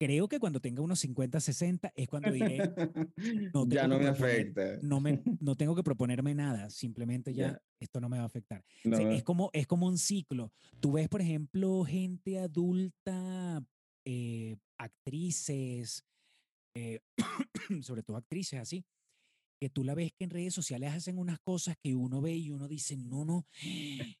[0.00, 2.58] Creo que cuando tenga unos 50, 60 es cuando diré,
[3.54, 4.78] no ya no me proponer- afecta.
[4.82, 7.62] no, me, no tengo que proponerme nada, simplemente ya, Ya.
[7.80, 8.64] esto no me va a afectar.
[8.84, 10.52] No O sea, es, como, es como un ciclo.
[10.80, 13.64] Tú ves, por ejemplo, gente adulta,
[14.04, 16.04] eh, actrices,
[16.74, 17.00] eh,
[17.82, 18.84] sobre todo actrices así,
[19.62, 22.50] que tú la ves que en redes sociales hacen unas cosas que uno ve y
[22.50, 23.46] uno dice, no, no,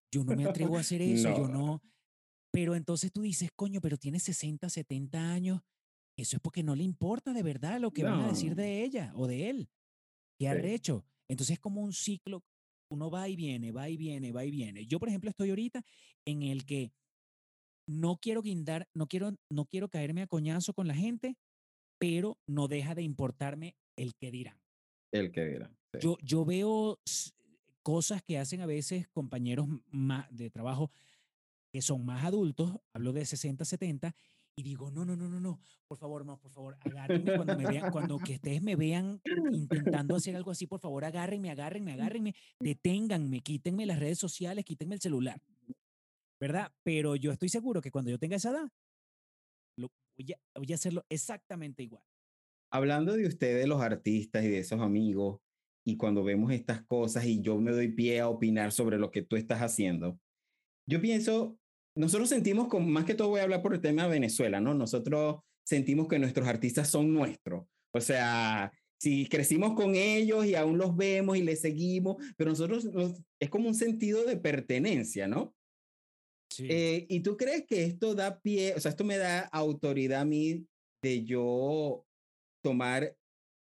[0.08, 1.80] yo no me atrevo a hacer eso, yo No.
[2.52, 5.62] Pero entonces tú dices, coño, pero tiene 60, 70 años,
[6.16, 9.12] eso es porque no le importa de verdad lo que van a decir de ella
[9.16, 9.68] o de él.
[10.38, 10.50] ¿Qué Sí.
[10.50, 11.04] arrecho?
[11.28, 12.44] Entonces es como un ciclo,
[12.88, 14.86] uno va y viene, va y viene, va y viene.
[14.86, 15.82] Yo, por ejemplo, estoy ahorita
[16.24, 16.92] en el que
[17.88, 21.36] no quiero guindar, no quiero, no quiero caerme a coñazo con la gente,
[21.98, 24.61] pero no deja de importarme el que dirán.
[25.12, 25.70] El que dirá.
[26.00, 26.98] Yo, yo veo
[27.82, 30.90] cosas que hacen a veces compañeros ma- de trabajo
[31.72, 34.14] que son más adultos, hablo de 60, 70,
[34.54, 37.66] y digo, no, no, no, no, no, por favor, no, por favor, agárrenme cuando me
[37.66, 39.20] vean, cuando que ustedes me vean
[39.52, 44.94] intentando hacer algo así, por favor, agárrenme, agárrenme, agárrenme, deténganme, quítenme las redes sociales, quítenme
[44.96, 45.40] el celular,
[46.38, 46.70] ¿verdad?
[46.82, 48.68] Pero yo estoy seguro que cuando yo tenga esa edad,
[49.78, 52.04] lo, voy, a, voy a hacerlo exactamente igual.
[52.72, 55.40] Hablando de ustedes, los artistas y de esos amigos,
[55.86, 59.22] y cuando vemos estas cosas y yo me doy pie a opinar sobre lo que
[59.22, 60.18] tú estás haciendo,
[60.88, 61.58] yo pienso,
[61.96, 64.74] nosotros sentimos, como, más que todo voy a hablar por el tema de Venezuela, ¿no?
[64.74, 67.66] Nosotros sentimos que nuestros artistas son nuestros.
[67.94, 72.86] O sea, si crecimos con ellos y aún los vemos y les seguimos, pero nosotros
[72.86, 75.54] nos- es como un sentido de pertenencia, ¿no?
[76.50, 76.66] Sí.
[76.70, 80.24] Eh, ¿Y tú crees que esto da pie, o sea, esto me da autoridad a
[80.24, 80.66] mí
[81.02, 82.06] de yo
[82.62, 83.16] tomar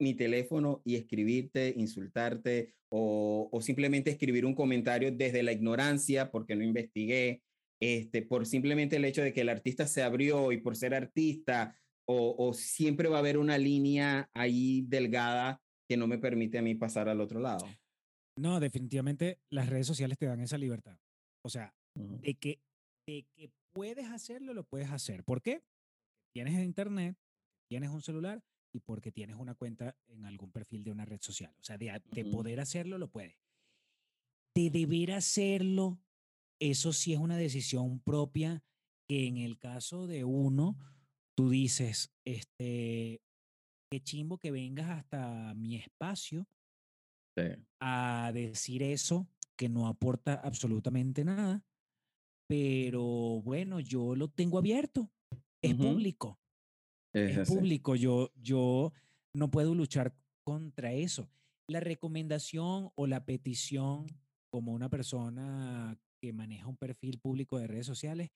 [0.00, 6.57] mi teléfono y escribirte, insultarte o, o simplemente escribir un comentario desde la ignorancia porque
[6.57, 7.42] no investigué,
[7.81, 11.76] este, por simplemente el hecho de que el artista se abrió y por ser artista
[12.07, 16.62] o, o siempre va a haber una línea ahí delgada que no me permite a
[16.62, 17.66] mí pasar al otro lado?
[18.38, 20.98] No, definitivamente las redes sociales te dan esa libertad.
[21.44, 22.18] O sea, Ujú.
[22.18, 22.61] de que,
[23.07, 25.24] de que puedes hacerlo, lo puedes hacer.
[25.24, 25.62] ¿Por qué?
[26.33, 27.16] Tienes internet,
[27.68, 28.40] tienes un celular
[28.72, 31.54] y porque tienes una cuenta en algún perfil de una red social.
[31.59, 33.37] O sea, de, poder hacerlo, lo puedes.
[34.54, 36.00] De deber hacerlo,
[36.59, 38.62] eso sí es una decisión propia
[39.09, 40.78] que en el caso de uno,
[41.35, 43.22] tú dices, este,
[43.90, 46.46] qué chimbo que vengas hasta mi espacio
[47.37, 47.42] Sí.
[47.78, 51.64] a decir eso que no aporta absolutamente nada,
[52.48, 55.12] pero bueno, yo lo tengo abierto,
[55.62, 56.39] es público,
[57.12, 58.92] Es público, yo, yo
[59.35, 61.29] no puedo luchar contra eso.
[61.68, 64.07] La recomendación o la petición
[64.51, 68.31] como una persona que maneja un perfil público de redes sociales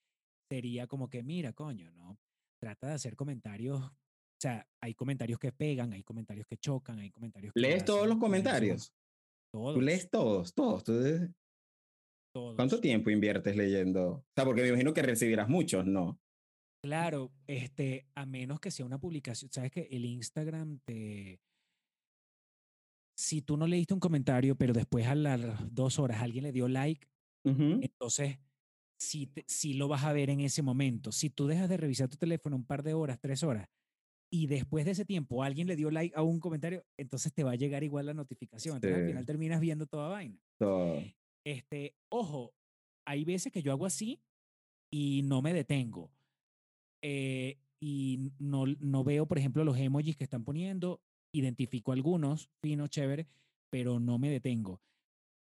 [0.49, 2.17] sería como que, mira, coño, ¿no?
[2.61, 7.11] Trata de hacer comentarios, o sea, hay comentarios que pegan, hay comentarios que chocan, hay
[7.11, 8.93] comentarios que ¿Lees todos los comentarios?
[9.51, 9.75] Todos.
[9.75, 10.83] Tú lees todos, todos.
[10.83, 10.93] Tú
[12.33, 12.55] todos.
[12.55, 14.07] ¿Cuánto tiempo inviertes leyendo?
[14.07, 16.19] O sea, porque me imagino que recibirás muchos, ¿no?
[16.85, 21.41] Claro, este, a menos que sea una publicación, sabes que el Instagram te,
[23.17, 26.67] si tú no leíste un comentario, pero después a las dos horas alguien le dio
[26.67, 27.07] like,
[27.43, 28.37] entonces
[28.99, 31.11] sí, lo vas a ver en ese momento.
[31.11, 33.67] Si tú dejas de revisar tu teléfono un par de horas, tres horas,
[34.31, 37.53] y después de ese tiempo alguien le dio like a un comentario, entonces te va
[37.53, 38.75] a llegar igual la notificación.
[38.75, 40.39] Entonces al final terminas viendo toda vaina.
[40.59, 41.01] Todo.
[41.43, 42.53] Este, ojo,
[43.07, 44.21] hay veces que yo hago así
[44.91, 46.11] y no me detengo.
[47.07, 52.87] Eh, y no, no veo, por ejemplo, los emojis que están poniendo, identifico algunos, fino,
[52.87, 53.27] chévere,
[53.69, 54.81] pero no me detengo.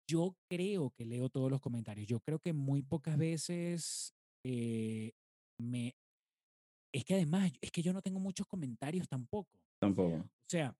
[0.06, 2.06] Yo creo que leo todos los comentarios.
[2.06, 5.12] Yo creo que muy pocas veces eh,
[5.58, 5.96] me...
[6.92, 9.58] Es que además, es que yo no tengo muchos comentarios tampoco.
[9.80, 10.16] Tampoco.
[10.16, 10.76] O sea,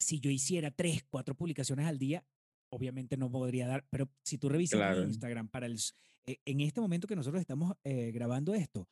[0.00, 2.24] si yo hiciera tres, cuatro publicaciones al día,
[2.72, 5.02] obviamente no podría dar, pero si tú revisas Claro.
[5.02, 5.78] mi Instagram para el,
[6.24, 8.88] eh, en este momento que nosotros estamos eh, grabando esto,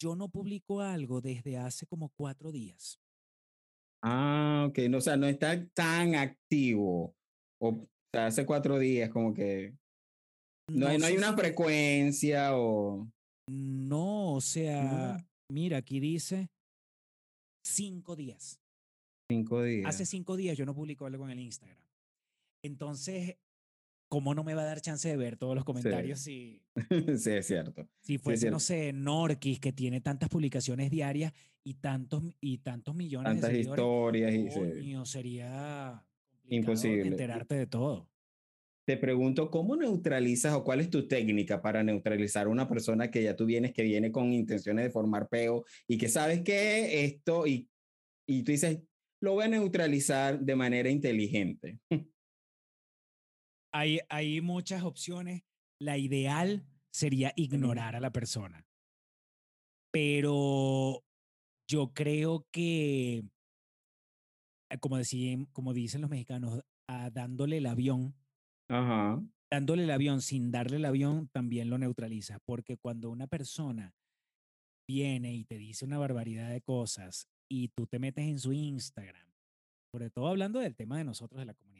[0.00, 3.00] yo no publico algo desde hace como cuatro días.
[4.02, 4.78] Ah, ok.
[4.90, 7.14] No, o sea, no está tan activo.
[7.60, 9.74] O, o sea, hace cuatro días, como que.
[10.70, 13.08] No, hay, no hay sé una frecuencia o.
[13.48, 16.48] No, o sea, mira, aquí dice
[17.64, 18.60] cinco días.
[19.30, 19.88] Cinco días.
[19.88, 21.78] Hace cinco días yo no publico algo en el Instagram.
[22.64, 23.36] Entonces,
[24.08, 25.64] ¿cómo no me va a dar chance de ver todos los
[26.04, 26.62] comentarios si,
[27.16, 27.88] sí, es cierto.
[28.00, 28.54] si fuese, cierto.
[28.54, 31.32] no sé, Norquis, que tiene tantas publicaciones diarias
[31.64, 34.60] y tantos, y tantos millones Tantas de historias y sí.
[34.60, 36.04] Coño, sería
[36.40, 37.08] complicado Imposible.
[37.08, 38.08] enterarte de todo.
[38.86, 43.20] Te pregunto, ¿cómo neutralizas o cuál es tu técnica para neutralizar a una persona que
[43.20, 47.48] ya tú vienes, que viene con intenciones de formar peo y que sabes que esto
[47.48, 47.68] y,
[48.28, 48.78] y tú dices,
[49.20, 51.80] lo voy a neutralizar de manera inteligente?
[53.76, 55.42] Hay, hay muchas opciones.
[55.78, 58.66] La ideal sería ignorar a la persona.
[59.92, 61.04] Pero
[61.68, 63.24] yo creo que,
[64.70, 68.14] eh, como, decían, como dicen los mexicanos, a dándole el avión,
[68.70, 69.22] Ajá.
[69.52, 72.38] dándole el avión sin darle el avión también lo neutraliza.
[72.46, 73.94] Porque cuando una persona
[74.88, 79.28] viene y te dice una barbaridad de cosas y tú te metes en su Instagram,
[79.92, 81.75] sobre todo hablando del tema de nosotros, de la comunidad,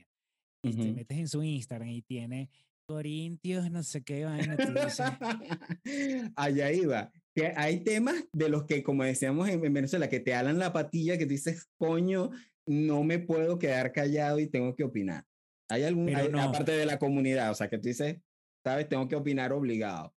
[0.69, 2.51] y te metes en su Instagram y tiene
[2.89, 4.57] Corintios, no sé qué vaina,
[6.37, 7.11] Allá iba.
[7.35, 10.73] Que hay temas de los que, como decíamos en, en Venezuela, que te alan la
[10.73, 12.31] patilla, que tú dices, coño,
[12.67, 15.25] no me puedo quedar callado y tengo que opinar.
[15.69, 16.41] Hay algún, hay- no.
[16.41, 18.19] aparte de la comunidad, o sea, que tú dices,
[18.65, 20.15] sabes, tengo que opinar obligado.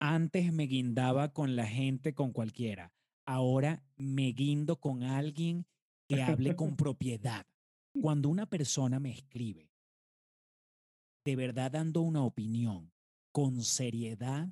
[0.00, 2.92] antes me guindaba con la gente, con cualquiera.
[3.26, 5.66] Ahora me guindo con alguien
[6.08, 7.46] que hable con propiedad.
[8.00, 9.70] Cuando una persona me escribe,
[11.24, 12.92] de verdad dando una opinión
[13.32, 14.48] con seriedad,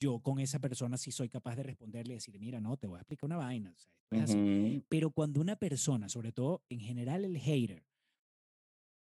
[0.00, 2.98] yo con esa persona sí soy capaz de responderle y decirle, mira, no, te voy
[2.98, 3.72] a explicar una vaina.
[3.72, 4.38] o sea, esto es así".
[4.38, 4.84] Ujú.
[4.88, 7.84] Pero cuando una persona, sobre todo en general el hater,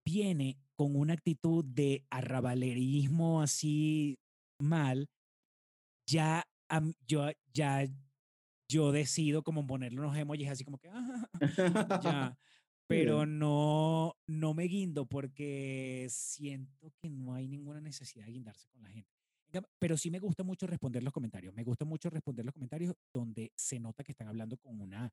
[0.05, 4.19] viene con una actitud de arrabalerismo así
[4.59, 5.07] mal,
[6.07, 7.85] ya am- yo ya
[8.69, 11.29] yo decido como ponerle unos emojis así como que "Ah,
[11.99, 12.37] ya,
[12.87, 18.83] pero no no me guindo porque siento que no hay ninguna necesidad de guindarse con
[18.83, 19.09] la gente.
[19.79, 21.53] Pero sí me gusta mucho responder los comentarios.
[21.53, 25.11] Me gusta mucho responder los comentarios donde se nota que están hablando con una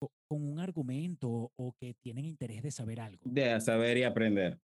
[0.00, 3.20] co- con un argumento o que tienen interés de saber algo.
[3.24, 4.58] De saber y aprender.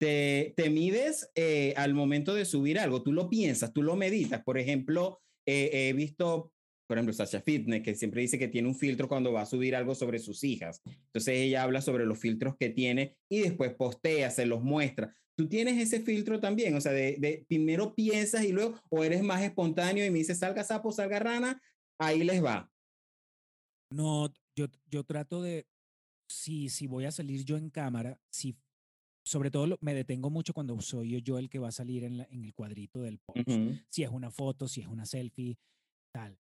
[0.00, 4.42] Te, te mides eh, al momento de subir algo, tú lo piensas, tú lo meditas.
[4.42, 6.53] Por ejemplo, eh, he visto,
[6.86, 9.74] por ejemplo, Sasha Fitness, que siempre dice que tiene un filtro cuando va a subir
[9.74, 10.82] algo sobre sus hijas.
[10.86, 15.14] Entonces ella habla sobre los filtros que tiene y después postea, se los muestra.
[15.36, 19.22] Tú tienes ese filtro también, o sea, de, de primero piensas y luego, o eres
[19.22, 21.60] más espontáneo y me dices, salga sapo, salga rana,
[21.98, 22.70] ahí les va.
[23.90, 25.66] No, yo, yo trato de,
[26.28, 28.56] si, si voy a salir yo en cámara, si,
[29.24, 32.28] sobre todo me detengo mucho cuando soy yo el que va a salir en, la-
[32.30, 33.48] en el cuadrito del post.
[33.88, 35.58] Si es una foto, si es una selfie,
[36.12, 36.38] tal.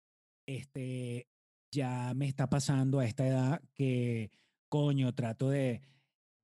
[0.46, 1.26] Este,
[1.72, 4.30] ya me está pasando a esta edad que,
[4.68, 5.82] coño, trato de,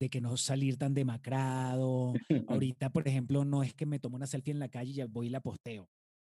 [0.00, 2.12] de que no salir tan demacrado.
[2.48, 5.06] Ahorita, por ejemplo, no es que me tomo una selfie en la calle y ya
[5.06, 5.88] voy y la posteo.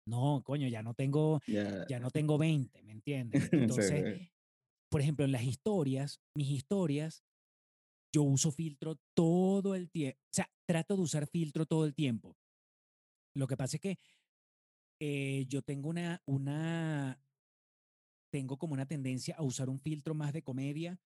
[0.06, 1.86] No, coño, ya no tengo, Ya.
[1.88, 3.32] ya no tengo 20, ¿me entiendes?
[3.52, 4.30] Entonces, sí.
[4.90, 7.24] por ejemplo, en las historias, mis historias,
[8.14, 10.18] yo uso filtro todo el tiempo.
[10.20, 12.36] O sea, trato de usar filtro todo el tiempo.
[13.34, 13.98] Lo que pasa es que
[15.00, 17.18] eh, yo tengo una, una,
[18.34, 20.98] tengo como una tendencia a usar un filtro más de comedia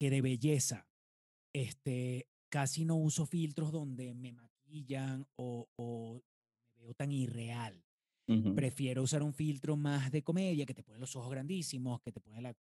[0.00, 0.88] que de belleza.
[1.52, 6.22] Este, casi no uso filtros donde me maquillan o, o
[6.74, 7.84] me veo tan irreal.
[8.54, 12.20] Prefiero usar un filtro más de comedia que te pone los ojos grandísimos, que te
[12.22, 12.54] pone la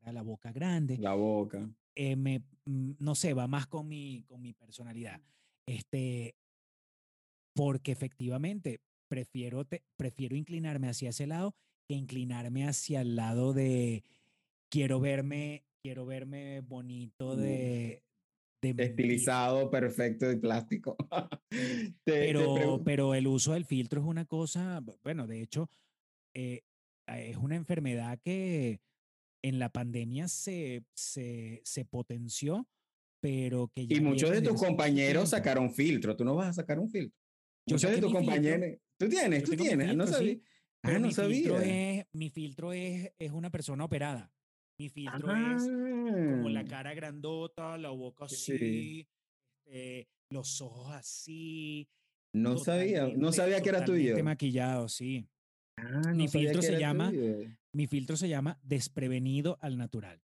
[0.00, 0.96] cara, la boca grande.
[0.96, 1.68] La boca.
[1.94, 5.20] eh, me, mm, no sé, va más con mi, con mi personalidad.
[5.66, 6.34] Este,
[7.54, 11.54] porque efectivamente prefiero, te- prefiero inclinarme hacia ese lado
[11.86, 14.04] que inclinarme hacia el lado de
[14.70, 18.02] quiero verme, quiero verme bonito de,
[18.62, 18.74] de.
[18.78, 20.96] Estilizado, perfecto y plástico.
[21.50, 25.42] Te- te Pero, pregun- pero el uso del filtro es una cosa, bu- bueno, de
[25.42, 25.70] hecho,
[26.34, 26.62] eh,
[27.08, 28.80] es una enfermedad que
[29.44, 32.68] en la pandemia se, se, se potenció,
[33.20, 36.16] pero que ya y muchos de tus compañeros sacaron filtro.
[36.16, 37.16] Tú no vas a sacar un filtro.
[37.68, 38.78] Yo Muchos de tus mi filtro, compañeros.
[38.98, 39.86] Tú tienes, yo tú tienes.
[39.96, 40.34] no filtro, sabía.
[40.34, 40.42] sí,
[40.82, 41.98] Ah, no mi filtro sabía.
[42.00, 44.32] es, mi filtro es, es una persona operada.
[44.78, 48.52] Mi filtro es como la Ah, cara grandota, la boca sí.
[48.52, 49.08] así,
[49.66, 51.88] este, los ojos así,
[52.34, 54.22] No sabía, no sabía que era tuyo.
[54.22, 55.26] maquillado, sí.
[55.78, 57.48] Ah, Mi no sabía filtro se llama- tuyo.
[57.74, 60.22] Mi filtro se llama desprevenido al natural.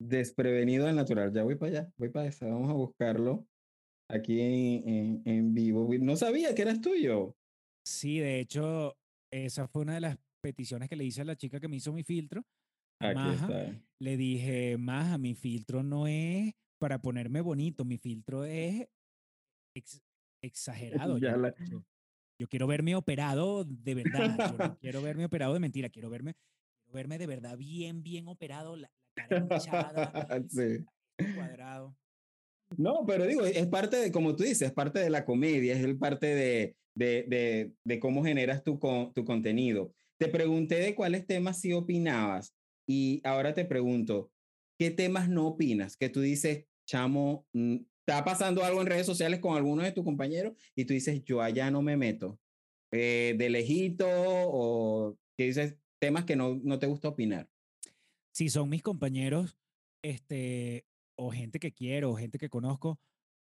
[0.00, 1.32] Desprevenido al natural.
[1.32, 2.46] Ya voy para allá, voy para esa.
[2.46, 3.46] Vamos a buscarlo
[4.10, 5.88] aquí en, en, en vivo.
[6.00, 7.34] No sabía que eras tuyo.
[7.84, 8.96] Sí, de hecho,
[9.44, 11.92] esa fue una de las peticiones que le hice a la chica que me hizo
[11.92, 12.44] mi filtro.
[13.00, 13.46] Aquí Maja.
[13.62, 13.82] está.
[14.00, 18.86] Le dije, Maja, mi filtro no es para ponerme bonito, mi filtro es
[19.76, 20.02] ex-
[20.42, 21.18] exagerado.
[21.20, 21.84] Ya Yo, la- yo-
[22.40, 24.36] yo quiero verme operado de verdad.
[24.50, 25.88] Yo no quiero verme operado de mentira.
[25.88, 26.34] Quiero verme,
[26.84, 28.76] quiero verme de verdad bien, bien operado.
[28.76, 29.38] La, la cara
[30.40, 30.84] hinchada, Sí.
[31.34, 31.96] cuadrado.
[32.76, 35.84] No, pero digo, es parte de, como tú dices, es parte de la comedia, es
[35.84, 38.78] el parte de, de, de, cómo generas tu,
[39.14, 39.92] tu contenido.
[40.18, 42.54] Te pregunté de cuáles temas sí opinabas
[42.88, 44.30] y ahora te pregunto,
[44.78, 45.96] ¿qué temas no opinas?
[45.96, 50.04] Que tú dices, chamo, mm, está pasando algo en redes sociales con alguno de tus
[50.04, 52.38] compañeros y tú dices, yo allá no me meto.
[52.92, 57.48] Eh, de lejito o que dices temas que no, no te gusta opinar.
[58.32, 59.58] si son mis compañeros,
[60.02, 60.86] este,
[61.18, 62.98] o gente que quiero, o gente que conozco,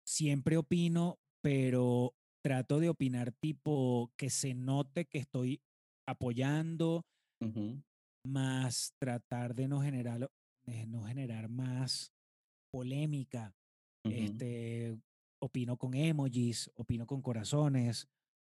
[0.05, 2.13] siempre opino, pero
[2.43, 5.61] trato de opinar tipo que se note que estoy
[6.07, 7.05] apoyando,
[8.25, 10.29] más tratar de no generar,
[10.65, 12.13] de no generar más
[12.71, 13.53] polémica.
[14.05, 14.97] Este,
[15.41, 18.07] opino con emojis, opino con corazones,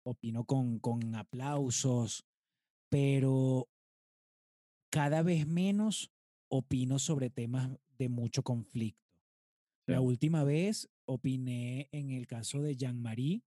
[0.06, 2.24] opino con, con aplausos,
[2.90, 3.68] pero
[4.90, 6.10] cada vez menos
[6.50, 9.07] opino sobre temas de mucho conflicto.
[9.88, 13.42] La última vez opiné en el caso de Jean-Marie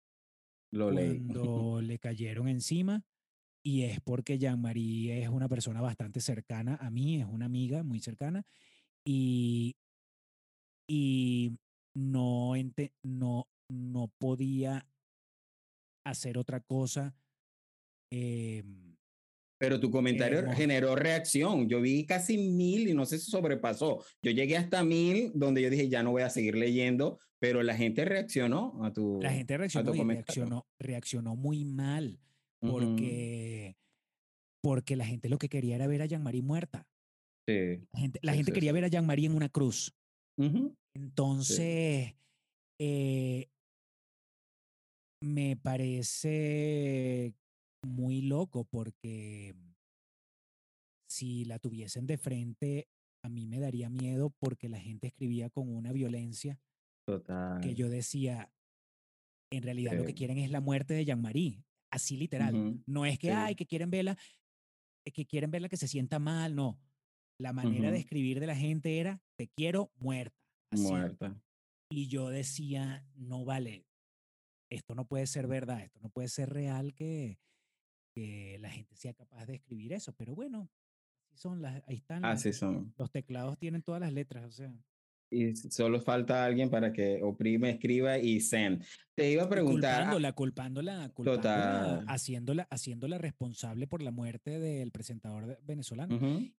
[0.85, 3.03] cuando le cayeron encima
[3.63, 7.99] y es porque Jean-Marie es una persona bastante cercana a mí, es una amiga muy
[7.99, 8.43] cercana
[9.05, 9.77] y,
[10.87, 11.57] y
[11.95, 14.87] no, ente- no, no podía
[16.03, 17.15] hacer otra cosa.
[18.11, 18.90] em,
[19.61, 21.69] Pero tu comentario generó reacción.
[21.69, 24.03] Yo vi casi mil y no sé si sobrepasó.
[24.23, 27.75] Yo llegué hasta mil donde yo dije, ya no voy a seguir leyendo, pero la
[27.75, 30.25] gente reaccionó a tu la gente a tu reaccionó y comentario.
[30.25, 32.19] reaccionó, reaccionó muy mal
[32.59, 33.77] porque,
[34.63, 36.87] porque la gente lo que quería era ver a Jean-Marie muerta.
[37.47, 37.83] Sí.
[37.93, 39.93] La gente, la quería ver a Jean-Marie en una cruz.
[40.95, 42.15] Entonces,
[42.79, 43.47] eh,
[45.21, 47.35] me parece
[47.83, 49.55] muy loco porque
[51.09, 52.87] si la tuviesen de frente,
[53.23, 56.59] a mí me daría miedo porque la gente escribía con una violencia
[57.05, 57.61] Total.
[57.61, 58.51] que yo decía,
[59.51, 62.81] en realidad lo que quieren es la muerte de Jean-Marie, así literal.
[62.85, 63.33] No es que, sí.
[63.33, 64.17] ay, que quieren verla,
[65.03, 66.79] que quieren verla que se sienta mal, no.
[67.39, 70.37] La manera de escribir de la gente era, te quiero muerta.
[70.71, 70.83] Así.
[70.83, 71.41] Muerta.
[71.91, 73.85] Y yo decía, no vale,
[74.69, 77.39] esto no puede ser verdad, esto no puede ser real que,
[78.13, 80.13] que la gente sea capaz de escribir eso.
[80.13, 80.69] Pero bueno,
[81.25, 82.21] así son las, ahí están.
[82.21, 82.93] las- Así son.
[82.97, 84.73] los teclados tienen todas las letras, o sea.
[85.33, 88.83] Y solo falta alguien para que oprime, escriba y send.
[89.15, 89.95] Te iba a preguntar.
[90.01, 91.41] culpándola, culpándola, culpándola,
[91.99, 92.05] Total.
[92.09, 96.17] haciéndola, haciéndola responsable por la muerte del presentador venezolano.
[96.17, 96.51] Ujú,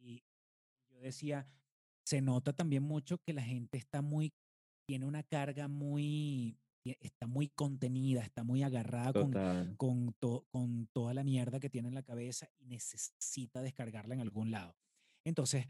[0.00, 0.22] Y
[0.90, 1.48] yo decía,
[2.04, 4.34] se nota también mucho que la gente está muy,
[4.86, 6.58] tiene una carga muy,
[7.00, 9.76] está muy contenida, está muy agarrada con, Total.
[9.76, 14.20] con, to- con toda la mierda que tiene en la cabeza y necesita descargarla en
[14.20, 14.76] algún lado.
[15.24, 15.66] Entonces,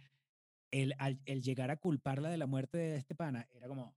[0.70, 3.96] el, al- el llegar a culparla de la muerte de este pana era como,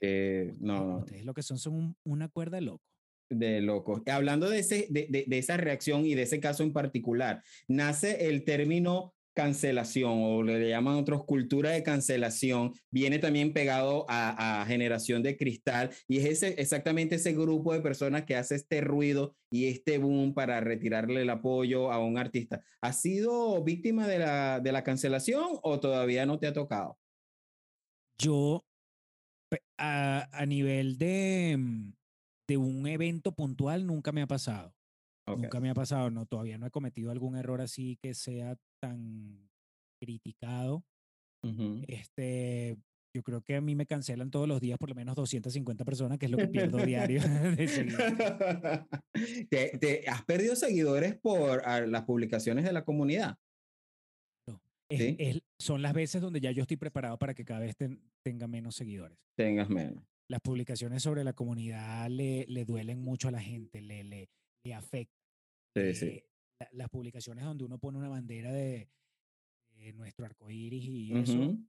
[0.00, 2.84] Eh, ustedes, no, ustedes lo que son son un- una cuerda de loco.
[3.28, 4.02] de locos.
[4.06, 8.28] Hablando de, ese, de, de- de esa reacción y de ese caso en particular, nace
[8.28, 14.66] el término cancelación o le llaman otros cultura de cancelación, viene también pegado a, a
[14.66, 19.36] generación de cristal y es ese, exactamente ese grupo de personas que hace este ruido
[19.50, 22.62] y este boom para retirarle el apoyo a un artista.
[22.80, 26.98] ¿Has sido víctima de la, de la cancelación o todavía no te ha tocado?
[28.18, 28.64] Yo,
[29.78, 31.92] a, a nivel de, mm,
[32.48, 34.75] de un evento puntual, nunca me ha pasado.
[35.28, 35.38] Ok.
[35.42, 39.48] Nunca me ha pasado, no, todavía no he cometido algún error así que sea tan
[40.00, 40.84] criticado.
[41.88, 42.76] Este,
[43.14, 46.18] yo creo que a mí me cancelan todos los días por lo menos 250 personas,
[46.18, 47.20] que es lo que pierdo diario
[47.56, 48.86] de.
[49.48, 53.36] ¿Te, te has perdido seguidores por ah, las publicaciones de la comunidad?
[54.88, 55.16] Es- Sí.
[55.18, 58.46] es- son las veces donde ya yo estoy preparado para que cada vez ten- tenga
[58.46, 59.18] menos seguidores.
[59.36, 60.04] Tengas menos.
[60.28, 64.28] Las publicaciones sobre la comunidad le, le duelen mucho a la gente, le, le,
[64.64, 65.15] le afectan.
[65.76, 66.22] Sí, sí.
[66.60, 68.88] la- las publicaciones donde uno pone una bandera de,
[69.76, 71.66] de nuestro arcoíris y eso Ujú.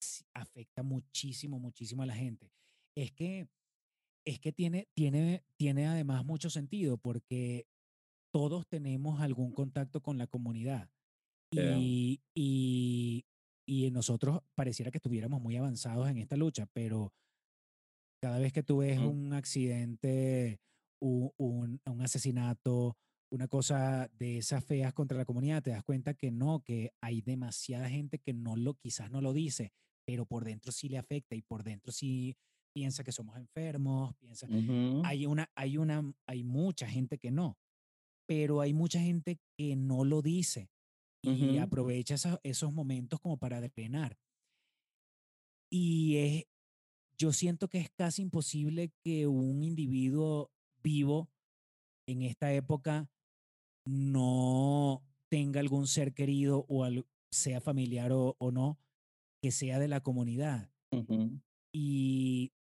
[0.00, 2.50] sí afecta muchísimo, muchísimo a la gente.
[2.96, 3.46] Es que,
[4.26, 7.66] es que tiene, tiene, tiene además mucho sentido porque
[8.32, 10.88] todos tenemos algún contacto con la comunidad
[11.54, 11.76] Yeah.
[11.78, 13.26] y, y,
[13.68, 17.12] y nosotros pareciera que estuviéramos muy avanzados en esta lucha, pero
[18.22, 19.08] cada vez que tú ves Ujú.
[19.10, 20.60] un accidente,
[21.00, 22.96] u- un, un asesinato,
[23.32, 27.22] una cosa de esas feas contra la comunidad, te das cuenta que no, que hay
[27.22, 29.72] demasiada gente que no lo, quizás no lo dice,
[30.04, 32.36] pero por dentro sí le afecta y por dentro sí
[32.74, 34.46] piensa que somos enfermos, piensa,
[35.04, 37.56] hay una, hay una, hay mucha gente que no,
[38.26, 40.70] pero hay mucha gente que no lo dice
[41.22, 44.18] y aprovecha esos, momentos como para drenar.
[45.70, 46.44] Y es,
[47.16, 50.50] yo siento que es casi imposible que un individuo
[50.82, 51.30] vivo
[52.06, 53.08] en esta época
[53.84, 56.86] no tenga algún ser querido o
[57.30, 58.78] sea familiar o, no,
[59.42, 60.70] que sea de la comunidad.
[61.74, 62.52] Y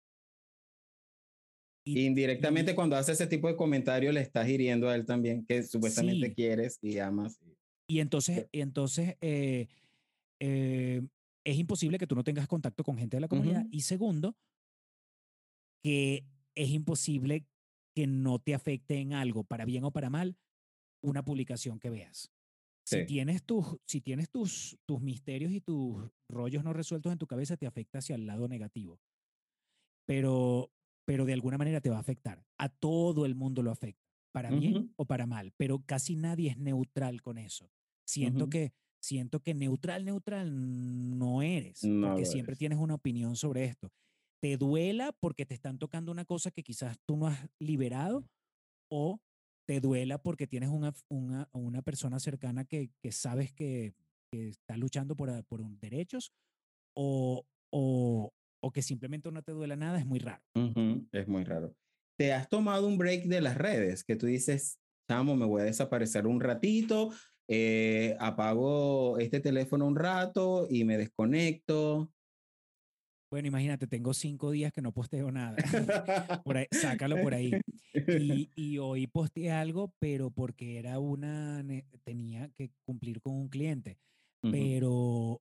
[1.83, 6.33] Indirectamente, cuando hace ese tipo de comentario, le estás hiriendo a él también, que supuestamente
[6.33, 7.39] quieres y amas.
[7.87, 9.67] Y entonces, entonces eh,
[10.39, 11.01] eh,
[11.43, 13.65] es imposible que tú no tengas contacto con gente de la comunidad.
[13.71, 14.35] Y segundo,
[15.83, 16.23] que
[16.55, 17.45] es imposible
[17.95, 20.37] que no te afecte en algo, para bien o para mal,
[21.01, 22.31] una publicación que veas.
[22.83, 27.27] Si tienes, tus, si tienes tus, tus misterios y tus rollos no resueltos en tu
[27.27, 28.99] cabeza, te afecta hacia el lado negativo.
[30.05, 30.71] Pero,
[31.05, 32.43] pero de alguna manera te va a afectar.
[32.57, 36.57] A todo el mundo lo afecta, para bien o para mal, pero casi nadie es
[36.57, 37.71] neutral con eso.
[38.05, 43.91] Siento que siento que neutral, neutral no eres, porque siempre tienes una opinión sobre esto.
[44.41, 48.27] Te duela porque te están tocando una cosa que quizás tú no has liberado
[48.89, 49.19] o
[49.65, 53.93] te duela porque tienes una, una, una persona cercana que, que sabes que,
[54.31, 56.33] que, está luchando por, por derechos
[56.95, 60.43] o, o, o que simplemente no te duela nada, es muy raro.
[61.11, 61.75] Es muy raro.
[62.17, 64.03] ¿Te has tomado un break de las redes?
[64.03, 67.11] Que tú dices, chamo, me voy a desaparecer un ratito,
[67.47, 72.11] eh, apago este teléfono un rato y me desconecto.
[73.31, 75.55] Bueno, imagínate, tengo cinco días que no posteo nada.
[76.45, 77.51] por ahí, sácalo por ahí.
[78.07, 81.63] Y, y, hoy posteé algo, pero porque era una,
[82.03, 83.97] tenía que cumplir con un cliente.
[84.41, 85.39] Pero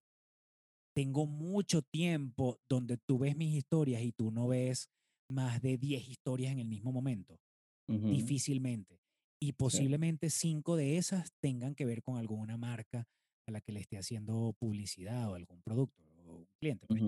[0.95, 4.91] tengo mucho tiempo donde tú ves mis historias y tú no ves
[5.31, 7.39] más de 10 historias en el mismo momento.
[7.89, 9.01] Difícilmente.
[9.43, 13.09] Y posiblemente cinco de esas tengan que ver con alguna marca
[13.49, 16.87] a la que le esté haciendo publicidad o algún producto o un cliente.
[16.87, 17.03] Pues.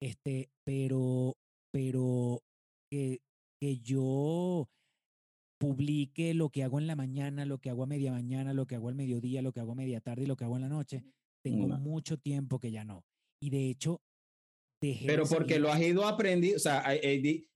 [0.00, 1.36] este, pero,
[1.72, 2.42] pero
[2.88, 3.20] que,
[3.60, 4.70] que yo
[5.62, 8.74] publique lo que hago en la mañana, lo que hago a media mañana, lo que
[8.74, 10.68] hago al mediodía, lo que hago a media tarde y lo que hago en la
[10.68, 11.04] noche,
[11.40, 13.04] tengo mucho tiempo que ya no.
[13.40, 14.02] Y de hecho,
[14.80, 16.84] dejé Pero porque lo has ido aprendiendo, o sea,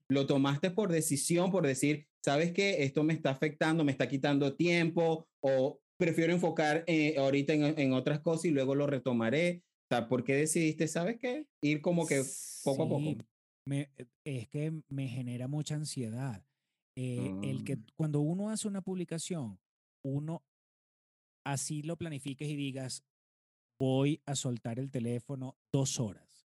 [0.07, 2.85] lo tomaste por decisión, por decir, ¿sabes qué?
[2.85, 7.91] Esto me está afectando, me está quitando tiempo, o prefiero enfocar eh, ahorita en, en,
[7.91, 9.63] otras cosas y luego lo retomaré.
[9.91, 11.45] O sea, ¿por qué decidiste, sabes qué?
[11.61, 12.23] Ir como que
[12.63, 13.17] poco a poco.
[13.65, 13.89] Me,
[14.23, 16.46] es que me genera mucha ansiedad.
[16.99, 17.85] Eh, el que mm.
[17.95, 19.59] cuando uno hace una publicación,
[20.03, 20.43] uno
[21.45, 23.03] así lo planifiques y digas,
[23.79, 26.49] voy a soltar el teléfono dos horas.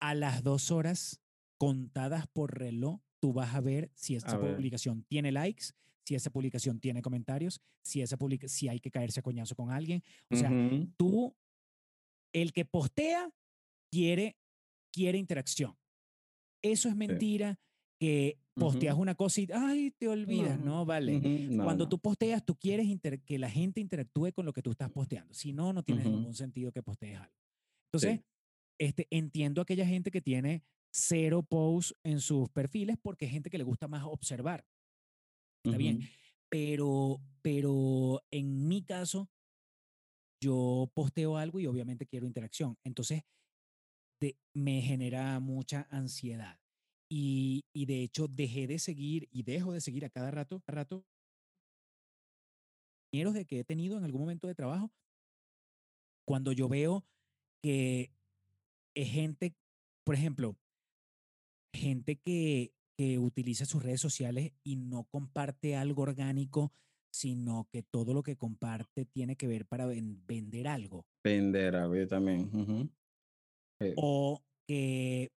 [0.00, 1.20] A las dos horas
[1.58, 5.66] contadas por reloj, tú vas a ver si esa publicación tiene likes,
[6.06, 10.02] si esa publicación tiene comentarios, si, esa si hay que caerse a coñazo con alguien.
[10.30, 10.50] O sea,
[10.96, 11.36] tú,
[12.32, 13.30] el que postea,
[13.92, 14.38] quiere,
[14.90, 15.76] quiere interacción.
[16.62, 17.58] Eso es mentira
[18.00, 21.20] que posteas una cosa y, ay, te olvidas, no, vale.
[21.62, 22.86] Cuando tú posteas, tú quieres
[23.26, 25.34] que la gente interactúe con lo que tú estás posteando.
[25.34, 27.36] Si no, no tiene ningún sentido que postees algo.
[27.92, 28.20] Entonces,
[28.78, 33.50] este, entiendo a aquella gente que tiene cero posts en sus perfiles porque es gente
[33.50, 34.64] que le gusta más observar.
[35.62, 36.00] Está bien.
[36.48, 39.28] Pero, pero en mi caso,
[40.42, 42.78] yo posteo algo y obviamente quiero interacción.
[42.82, 43.22] Entonces,
[44.54, 46.59] me genera mucha ansiedad.
[47.10, 50.72] Y, y, de hecho, dejé de seguir y dejo de seguir a cada rato, a
[50.72, 51.04] rato,
[53.12, 54.90] de que he tenido en algún momento de trabajo,
[56.24, 57.04] cuando yo veo
[57.62, 58.12] que
[58.94, 59.54] es gente,
[60.04, 60.56] por ejemplo,
[61.74, 66.72] gente que, que utiliza sus redes sociales y no comparte algo orgánico,
[67.12, 71.04] sino que todo lo que comparte tiene que ver para vender algo.
[71.24, 72.92] Vender algo también.
[73.96, 75.32] O que,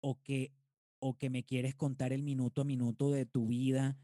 [0.00, 0.52] o que,
[1.00, 3.98] o que me quieres contar el minuto a minuto de tu vida.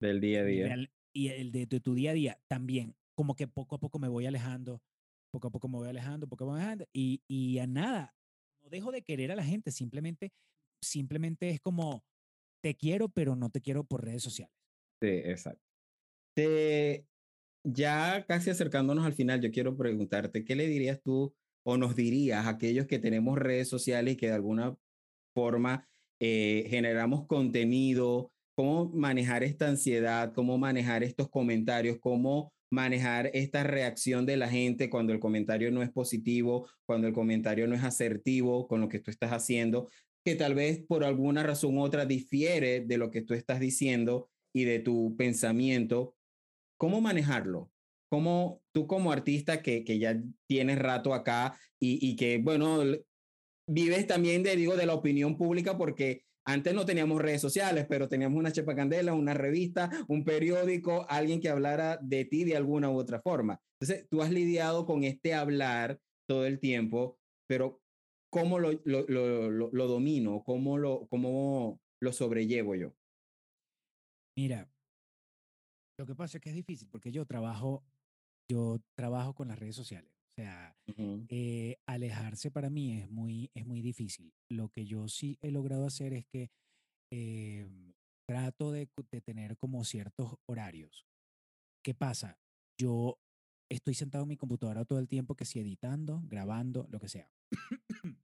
[0.00, 0.76] Del día a día.
[1.12, 2.96] Y el de, de tu día a día también.
[3.14, 4.82] Como que poco a poco me voy alejando,
[5.30, 6.88] poco a poco me voy alejando, poco a poco me voy alejando.
[6.92, 8.14] Y, y a nada,
[8.62, 10.32] no dejo de querer a la gente, simplemente
[10.80, 12.04] simplemente es como,
[12.62, 14.54] te quiero, pero no te quiero por redes sociales.
[15.00, 15.62] Sí, exacto.
[16.34, 17.06] Te,
[17.64, 21.34] ya casi acercándonos al final, yo quiero preguntarte, ¿qué le dirías tú
[21.64, 24.78] o nos dirías a aquellos que tenemos redes sociales y que de alguna
[25.34, 25.88] forma
[26.20, 34.26] eh, generamos contenido, cómo manejar esta ansiedad, cómo manejar estos comentarios, cómo manejar esta reacción
[34.26, 38.66] de la gente cuando el comentario no es positivo, cuando el comentario no es asertivo
[38.66, 39.88] con lo que tú estás haciendo,
[40.24, 44.28] que tal vez por alguna razón u otra difiere de lo que tú estás diciendo
[44.52, 46.16] y de tu pensamiento,
[46.78, 47.70] ¿cómo manejarlo?
[48.08, 52.82] ¿Cómo tú como artista que, que ya tienes rato acá y, y que, bueno,
[53.66, 58.08] vives también de, digo, de la opinión pública porque antes no teníamos redes sociales, pero
[58.08, 62.88] teníamos una chepa candela, una revista, un periódico, alguien que hablara de ti de alguna
[62.88, 63.60] u otra forma.
[63.80, 67.82] Entonces, tú has lidiado con este hablar todo el tiempo, pero
[68.30, 70.44] ¿cómo lo, lo, lo, lo domino?
[70.44, 72.94] ¿Cómo lo, ¿Cómo lo sobrellevo yo?
[74.38, 74.70] Mira,
[75.98, 77.84] lo que pasa es que es difícil porque yo trabajo,
[78.48, 80.15] yo trabajo con las redes sociales.
[80.38, 80.76] O sea,
[81.28, 84.34] eh, alejarse para mí es muy, es muy difícil.
[84.50, 86.50] Lo que yo sí he logrado hacer es que
[87.10, 87.66] eh,
[88.28, 91.06] trato de, de tener como ciertos horarios.
[91.82, 92.38] ¿Qué pasa?
[92.78, 93.18] Yo
[93.70, 97.30] estoy sentado en mi computadora todo el tiempo, que si editando, grabando, lo que sea.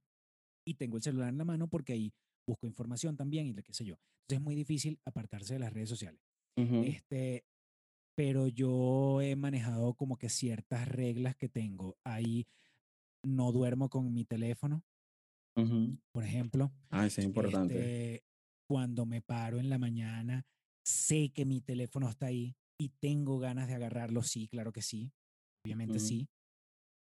[0.67, 2.13] y tengo el celular en la mano porque ahí
[2.47, 3.95] busco información también y lo que sé yo.
[4.23, 6.21] Entonces es muy difícil apartarse de las redes sociales.
[6.55, 7.45] Este,
[8.15, 11.97] pero yo he manejado como que ciertas reglas que tengo.
[12.03, 12.47] Ahí
[13.23, 14.83] no duermo con mi teléfono,
[16.11, 16.71] por ejemplo.
[16.89, 17.73] Ah, es importante.
[17.73, 18.25] Este,
[18.67, 20.45] cuando me paro en la mañana,
[20.85, 24.23] sé que mi teléfono está ahí y tengo ganas de agarrarlo.
[24.23, 25.11] Sí, claro que sí.
[25.65, 26.27] Obviamente sí.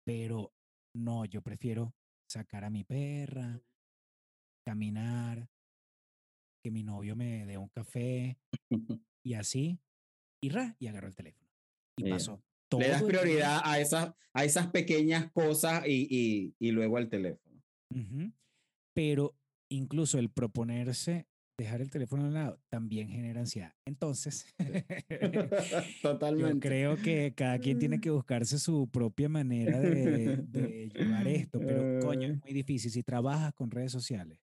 [0.06, 0.54] Pero
[0.96, 1.96] no, yo prefiero
[2.28, 3.62] sacar a mi perra,
[4.66, 5.50] caminar,
[6.64, 8.38] que mi novio me dé un café
[9.24, 9.80] y así
[10.42, 11.50] y ra, y agarró el teléfono.
[11.98, 12.82] Y pasó todo.
[12.82, 17.62] Le das prioridad a esas, a esas pequeñas cosas y, y, y luego al teléfono.
[18.94, 19.36] Pero
[19.70, 21.28] incluso el proponerse
[21.58, 23.74] dejar el teléfono al lado también genera ansiedad.
[23.86, 24.48] Entonces,
[26.02, 26.54] Totalmente.
[26.54, 31.60] yo creo que cada quien tiene que buscarse su propia manera de, de llevar esto,
[31.60, 32.92] pero coño, es muy difícil.
[32.92, 34.40] Si trabajas con redes sociales,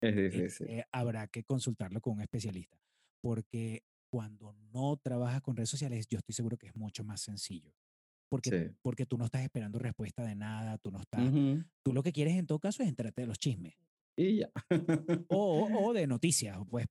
[0.00, 0.68] es difícil.
[0.68, 2.78] Eh, habrá que consultarlo con un especialista,
[3.22, 3.82] porque
[4.16, 7.70] cuando no trabajas con redes sociales, yo estoy seguro que es mucho más sencillo.
[8.30, 11.30] Porque, porque tú no estás esperando respuesta de nada, tú no estás...
[11.82, 13.74] Tú lo que quieres en todo caso es enterarte de los chismes.
[14.16, 14.50] Y ya.
[15.28, 16.86] o, o, de noticias, pues,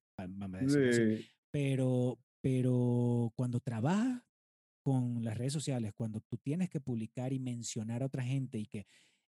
[0.68, 1.28] sí.
[1.50, 4.22] Pero, pero cuando trabajas
[4.84, 8.68] con las redes sociales, cuando tú tienes que publicar y mencionar a otra gente y
[8.68, 8.86] que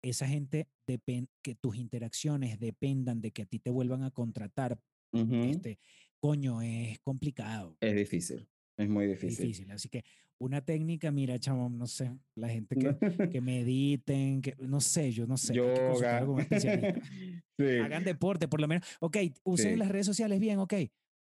[0.04, 4.80] esa gente, que tus interacciones dependan de que a ti te vuelvan a contratar,
[5.12, 5.80] este,
[6.20, 7.78] coño, es complicado.
[7.80, 8.48] Es difícil,
[8.78, 9.46] es muy difícil.
[9.46, 10.04] Difícil, así que
[10.40, 12.96] una técnica, mira, chamo, no sé, la gente que,
[13.30, 15.54] que mediten, que no sé, yo no sé.
[15.54, 16.26] Yoga.
[17.58, 17.66] sí.
[17.84, 18.88] Hagan deporte, por lo menos.
[19.02, 20.74] Ok, usen las redes sociales bien, ok,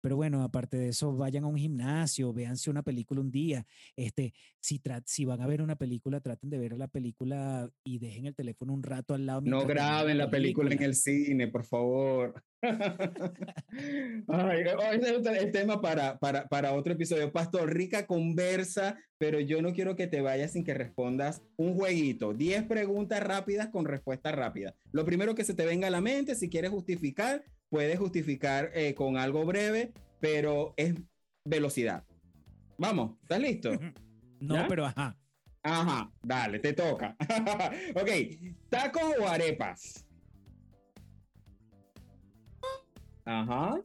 [0.08, 3.66] pero bueno, aparte de eso, vayan a un gimnasio, véanse una película un día.
[3.98, 8.26] Este, si, si van a ver una película, traten de ver la película y dejen
[8.26, 9.42] el teléfono un rato al lado.
[9.42, 10.74] No graben la película.
[10.74, 12.42] en el cine, por favor.
[14.30, 14.62] Ay,
[14.94, 17.30] ese es el tema para, para, para otro episodio.
[17.34, 22.34] Pastor, rica conversa, pero yo no quiero que te vayas sin que respondas un jueguito.
[22.34, 24.74] 10 preguntas rápidas con respuesta rápida.
[24.94, 28.94] Lo primero que se te venga a la mente, si quieres justificar, puedes justificar eh,
[28.94, 30.96] con algo breve, pero es
[31.44, 32.04] velocidad.
[32.78, 33.72] Vamos, ¿estás listo?
[34.40, 35.18] No, pero ajá.
[35.64, 37.16] Ajá, dale, te toca.
[37.96, 38.10] ok,
[38.70, 40.06] ¿tacos o arepas?
[43.26, 43.82] Ajá.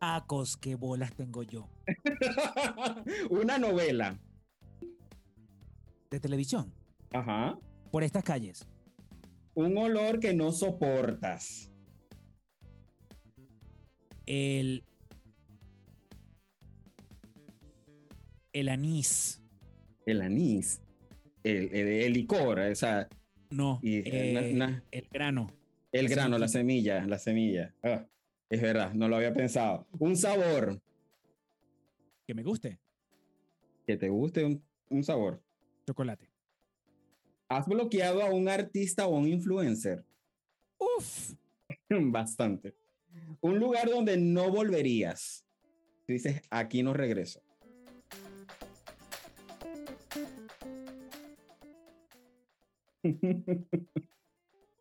[0.00, 1.68] Tacos, qué bolas tengo yo.
[3.30, 4.18] Una novela.
[6.10, 6.72] De televisión.
[7.12, 7.56] Ajá.
[7.92, 8.66] Por estas calles.
[9.54, 11.71] Un olor que no soportas
[14.26, 14.84] el,
[18.52, 19.42] el anís.
[20.06, 20.80] El anís.
[21.44, 23.08] El, el, licor, o sea.
[23.50, 24.02] No, eh,
[24.90, 25.52] el grano.
[25.90, 27.74] El grano, la semilla, la semilla.
[27.82, 28.06] Ah,
[28.48, 29.86] es verdad, no lo había pensado.
[29.98, 30.80] Un sabor.
[32.26, 32.78] Que me guste.
[33.86, 35.42] Que te guste un, un sabor.
[35.86, 36.30] Chocolate.
[37.48, 40.04] ¿Has bloqueado a un artista o un influencer?
[40.78, 41.34] Uf.
[41.90, 42.74] Bastante.
[43.40, 45.44] Un lugar donde no volverías.
[46.06, 47.42] Dices, aquí no regreso.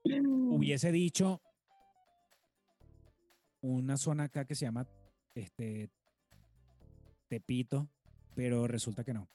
[0.03, 1.41] Hubiese dicho
[3.61, 4.87] una zona acá que se llama
[5.35, 5.89] este
[7.27, 7.89] Tepito,
[8.35, 9.29] pero resulta que no.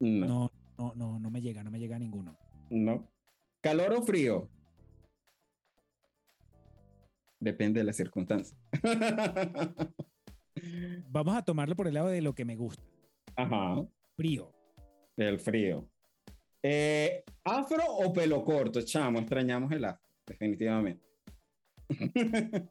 [0.00, 2.36] No, no, no, no me llega, no me llega a ninguno.
[2.70, 3.08] No.
[3.60, 4.48] ¿Calor o frío?
[7.40, 8.58] Depende de las circunstancias.
[11.08, 12.82] Vamos a tomarlo por el lado de lo que me gusta.
[13.36, 13.86] Ajá.
[14.16, 14.52] Frío.
[15.16, 15.88] El frío.
[16.62, 18.82] Eh, ¿Afro o pelo corto?
[18.82, 21.04] Chamo, extrañamos el afro, definitivamente.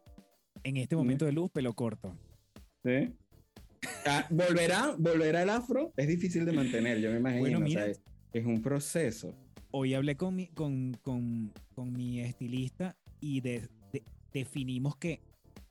[0.63, 2.13] en este momento de luz, pelo corto.
[2.84, 3.13] ¿Sí?
[4.05, 5.93] Ah, ¿Volverá, ¿Volverá el afro?
[5.95, 7.41] Es difícil de mantener, yo me imagino.
[7.41, 8.01] Bueno, o sea, es,
[8.34, 9.34] es un proceso.
[9.72, 13.70] Hoy hablé con mi, con, con, con mi estilista y de-
[14.34, 15.21] definimos que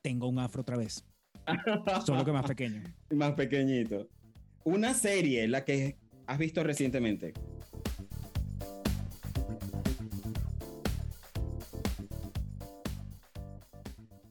[0.03, 1.05] tengo un afro otra vez,
[2.07, 2.83] solo que más pequeño.
[3.11, 4.09] Más pequeñito.
[4.65, 5.97] Una serie, la que
[6.27, 7.33] has visto recientemente.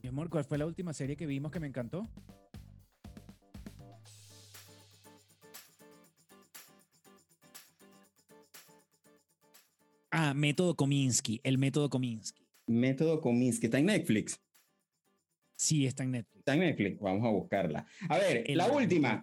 [0.02, 2.08] Mi amor, ¿cuál fue la última serie que vimos que me encantó?
[10.12, 12.45] Ah, Método Kominsky, el método Kominsky.
[12.68, 13.68] Método Kominsky.
[13.68, 14.40] Está en Netflix.
[15.58, 16.40] Sí, está en Netflix.
[16.40, 17.00] Está en Netflix.
[17.00, 17.88] Vamos a buscarla.
[18.10, 19.22] A ver, El la última.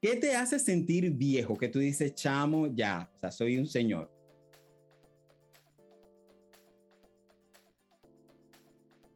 [0.00, 1.56] ¿Qué te hace sentir viejo?
[1.56, 3.10] Que tú dices, chamo, ya.
[3.16, 4.12] O sea, soy un señor.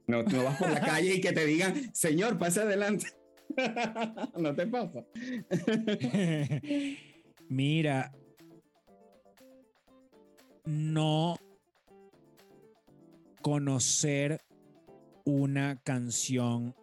[0.07, 3.09] No, no vas por la calle y que te digan, señor, pase adelante.
[4.39, 5.05] no te pasa.
[7.49, 8.13] Mira,
[10.65, 11.37] no
[13.43, 14.41] conocer
[15.25, 16.75] una canción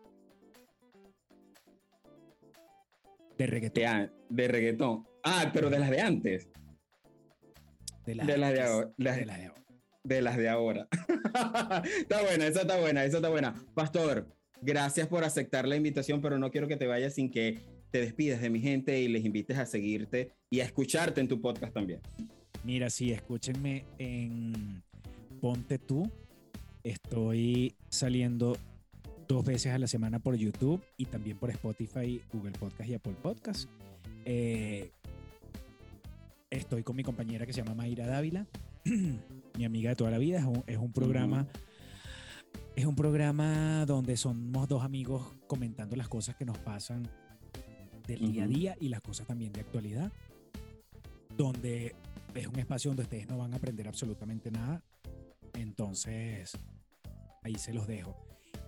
[3.38, 4.12] de reggaetón.
[4.30, 5.06] De, reggaetón.
[5.24, 6.50] Ah, pero de las de antes.
[8.06, 9.62] De de las de ahora, las- de las de ahora.
[10.04, 10.88] De las de ahora.
[12.00, 13.56] está buena, esa está buena, esa está buena.
[13.74, 14.28] Pastor,
[14.62, 18.42] gracias por aceptar la invitación, pero no quiero que te vayas sin que te despidas
[18.42, 22.02] de mi gente y les invites a seguirte y a escucharte en tu podcast también.
[22.64, 24.84] Mira, sí, escúchenme en
[25.42, 26.12] Ponte tú.
[26.86, 28.56] Estoy saliendo
[29.28, 33.16] dos veces a la semana por YouTube y también por Spotify, Google Podcast y Apple
[33.24, 33.68] Podcast.
[34.24, 34.92] Eh,
[36.52, 38.46] estoy con mi compañera que se llama Mayra Dávila,
[39.58, 40.38] mi amiga de toda la vida.
[40.38, 41.48] Es un, es un programa.
[42.76, 47.10] Es un programa donde somos dos amigos comentando las cosas que nos pasan
[48.06, 50.12] del día a día y las cosas también de actualidad.
[51.36, 51.96] Donde
[52.36, 54.84] es un espacio donde ustedes no van a aprender absolutamente nada.
[55.54, 56.60] Entonces,
[57.46, 58.16] ahí se los dejo.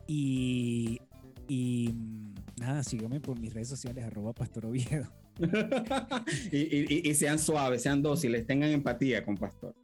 [0.07, 0.99] Y,
[1.47, 5.11] y mm, nada, síganme por mis redes sociales, arroba Pastor Oviedo.
[6.51, 9.75] y, y- y- y sean suaves, sean dóciles, tengan empatía con Pastor.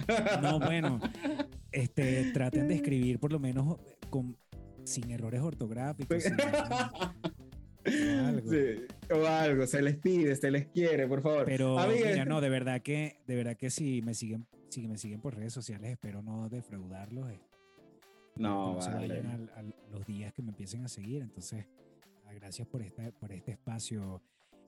[0.41, 0.99] No, bueno,
[1.71, 3.77] este, traten de escribir por lo menos
[4.09, 4.37] con,
[4.83, 6.23] sin errores ortográficos.
[6.23, 6.33] sin-
[7.85, 8.49] o algo.
[8.51, 11.45] Sí, o algo, se les pide, se les quiere, por favor.
[11.45, 14.97] Pero Amiga, mira, no, de verdad que, de verdad que si me siguen, si me
[14.97, 17.31] siguen por redes sociales, espero no defraudarlos.
[18.35, 19.07] No, se vale.
[19.07, 21.21] vayan al- al- los días que me empiecen a seguir.
[21.21, 21.65] Entonces,
[22.25, 24.21] ah, gracias por, esta, por este espacio,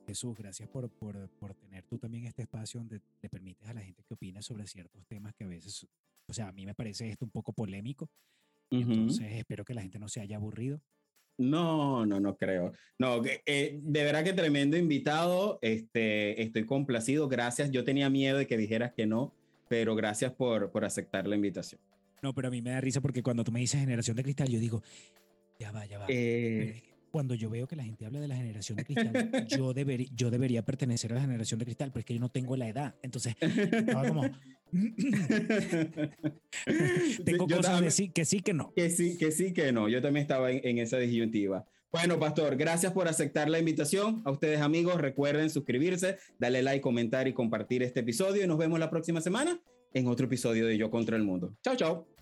[0.06, 0.38] Jesús.
[0.38, 4.04] Gracias por, por, por tener tú también este espacio donde le permites a la gente
[4.04, 5.88] que opine sobre ciertos temas que a veces,
[6.28, 8.10] o sea, a mí me parece esto un poco polémico.
[8.70, 8.92] y Ujú.
[8.94, 10.80] Entonces, espero que la gente no se haya aburrido.
[11.38, 12.72] No, no, no creo.
[12.98, 15.60] No, eh, de verdad que tremendo invitado.
[15.62, 17.28] Este, estoy complacido.
[17.28, 17.72] Gracias.
[17.72, 19.34] Yo tenía miedo de que dijeras que no,
[19.68, 21.82] pero gracias por, por aceptar la invitación.
[22.26, 24.48] No, pero a mí me da risa porque cuando tú me dices generación de cristal,
[24.50, 24.82] yo digo,
[25.60, 26.08] ya va, ya va.
[26.10, 30.08] Eh, Cuando yo veo que la gente habla de la generación de cristal, yo, debería
[30.16, 32.68] yo debería pertenecer a la generación de cristal, pero es que yo no tengo la
[32.68, 32.96] edad.
[33.04, 34.24] Entonces, estaba como,
[37.26, 38.74] tengo yo cosas de también- sí, que sí, que no.
[38.76, 39.88] Que sí, que sí, que no.
[39.88, 41.64] Yo también estaba en, en esa disyuntiva.
[41.92, 44.24] Bueno, Pastor, gracias por aceptar la invitación.
[44.26, 48.44] A ustedes, amigos, recuerden suscribirse, darle like, comentar y compartir este episodio.
[48.44, 49.62] Y nos vemos la próxima semana
[49.94, 51.56] en otro episodio de Yo contra el Mundo.
[51.64, 52.15] Chao, chao.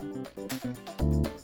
[0.00, 1.37] Thank you.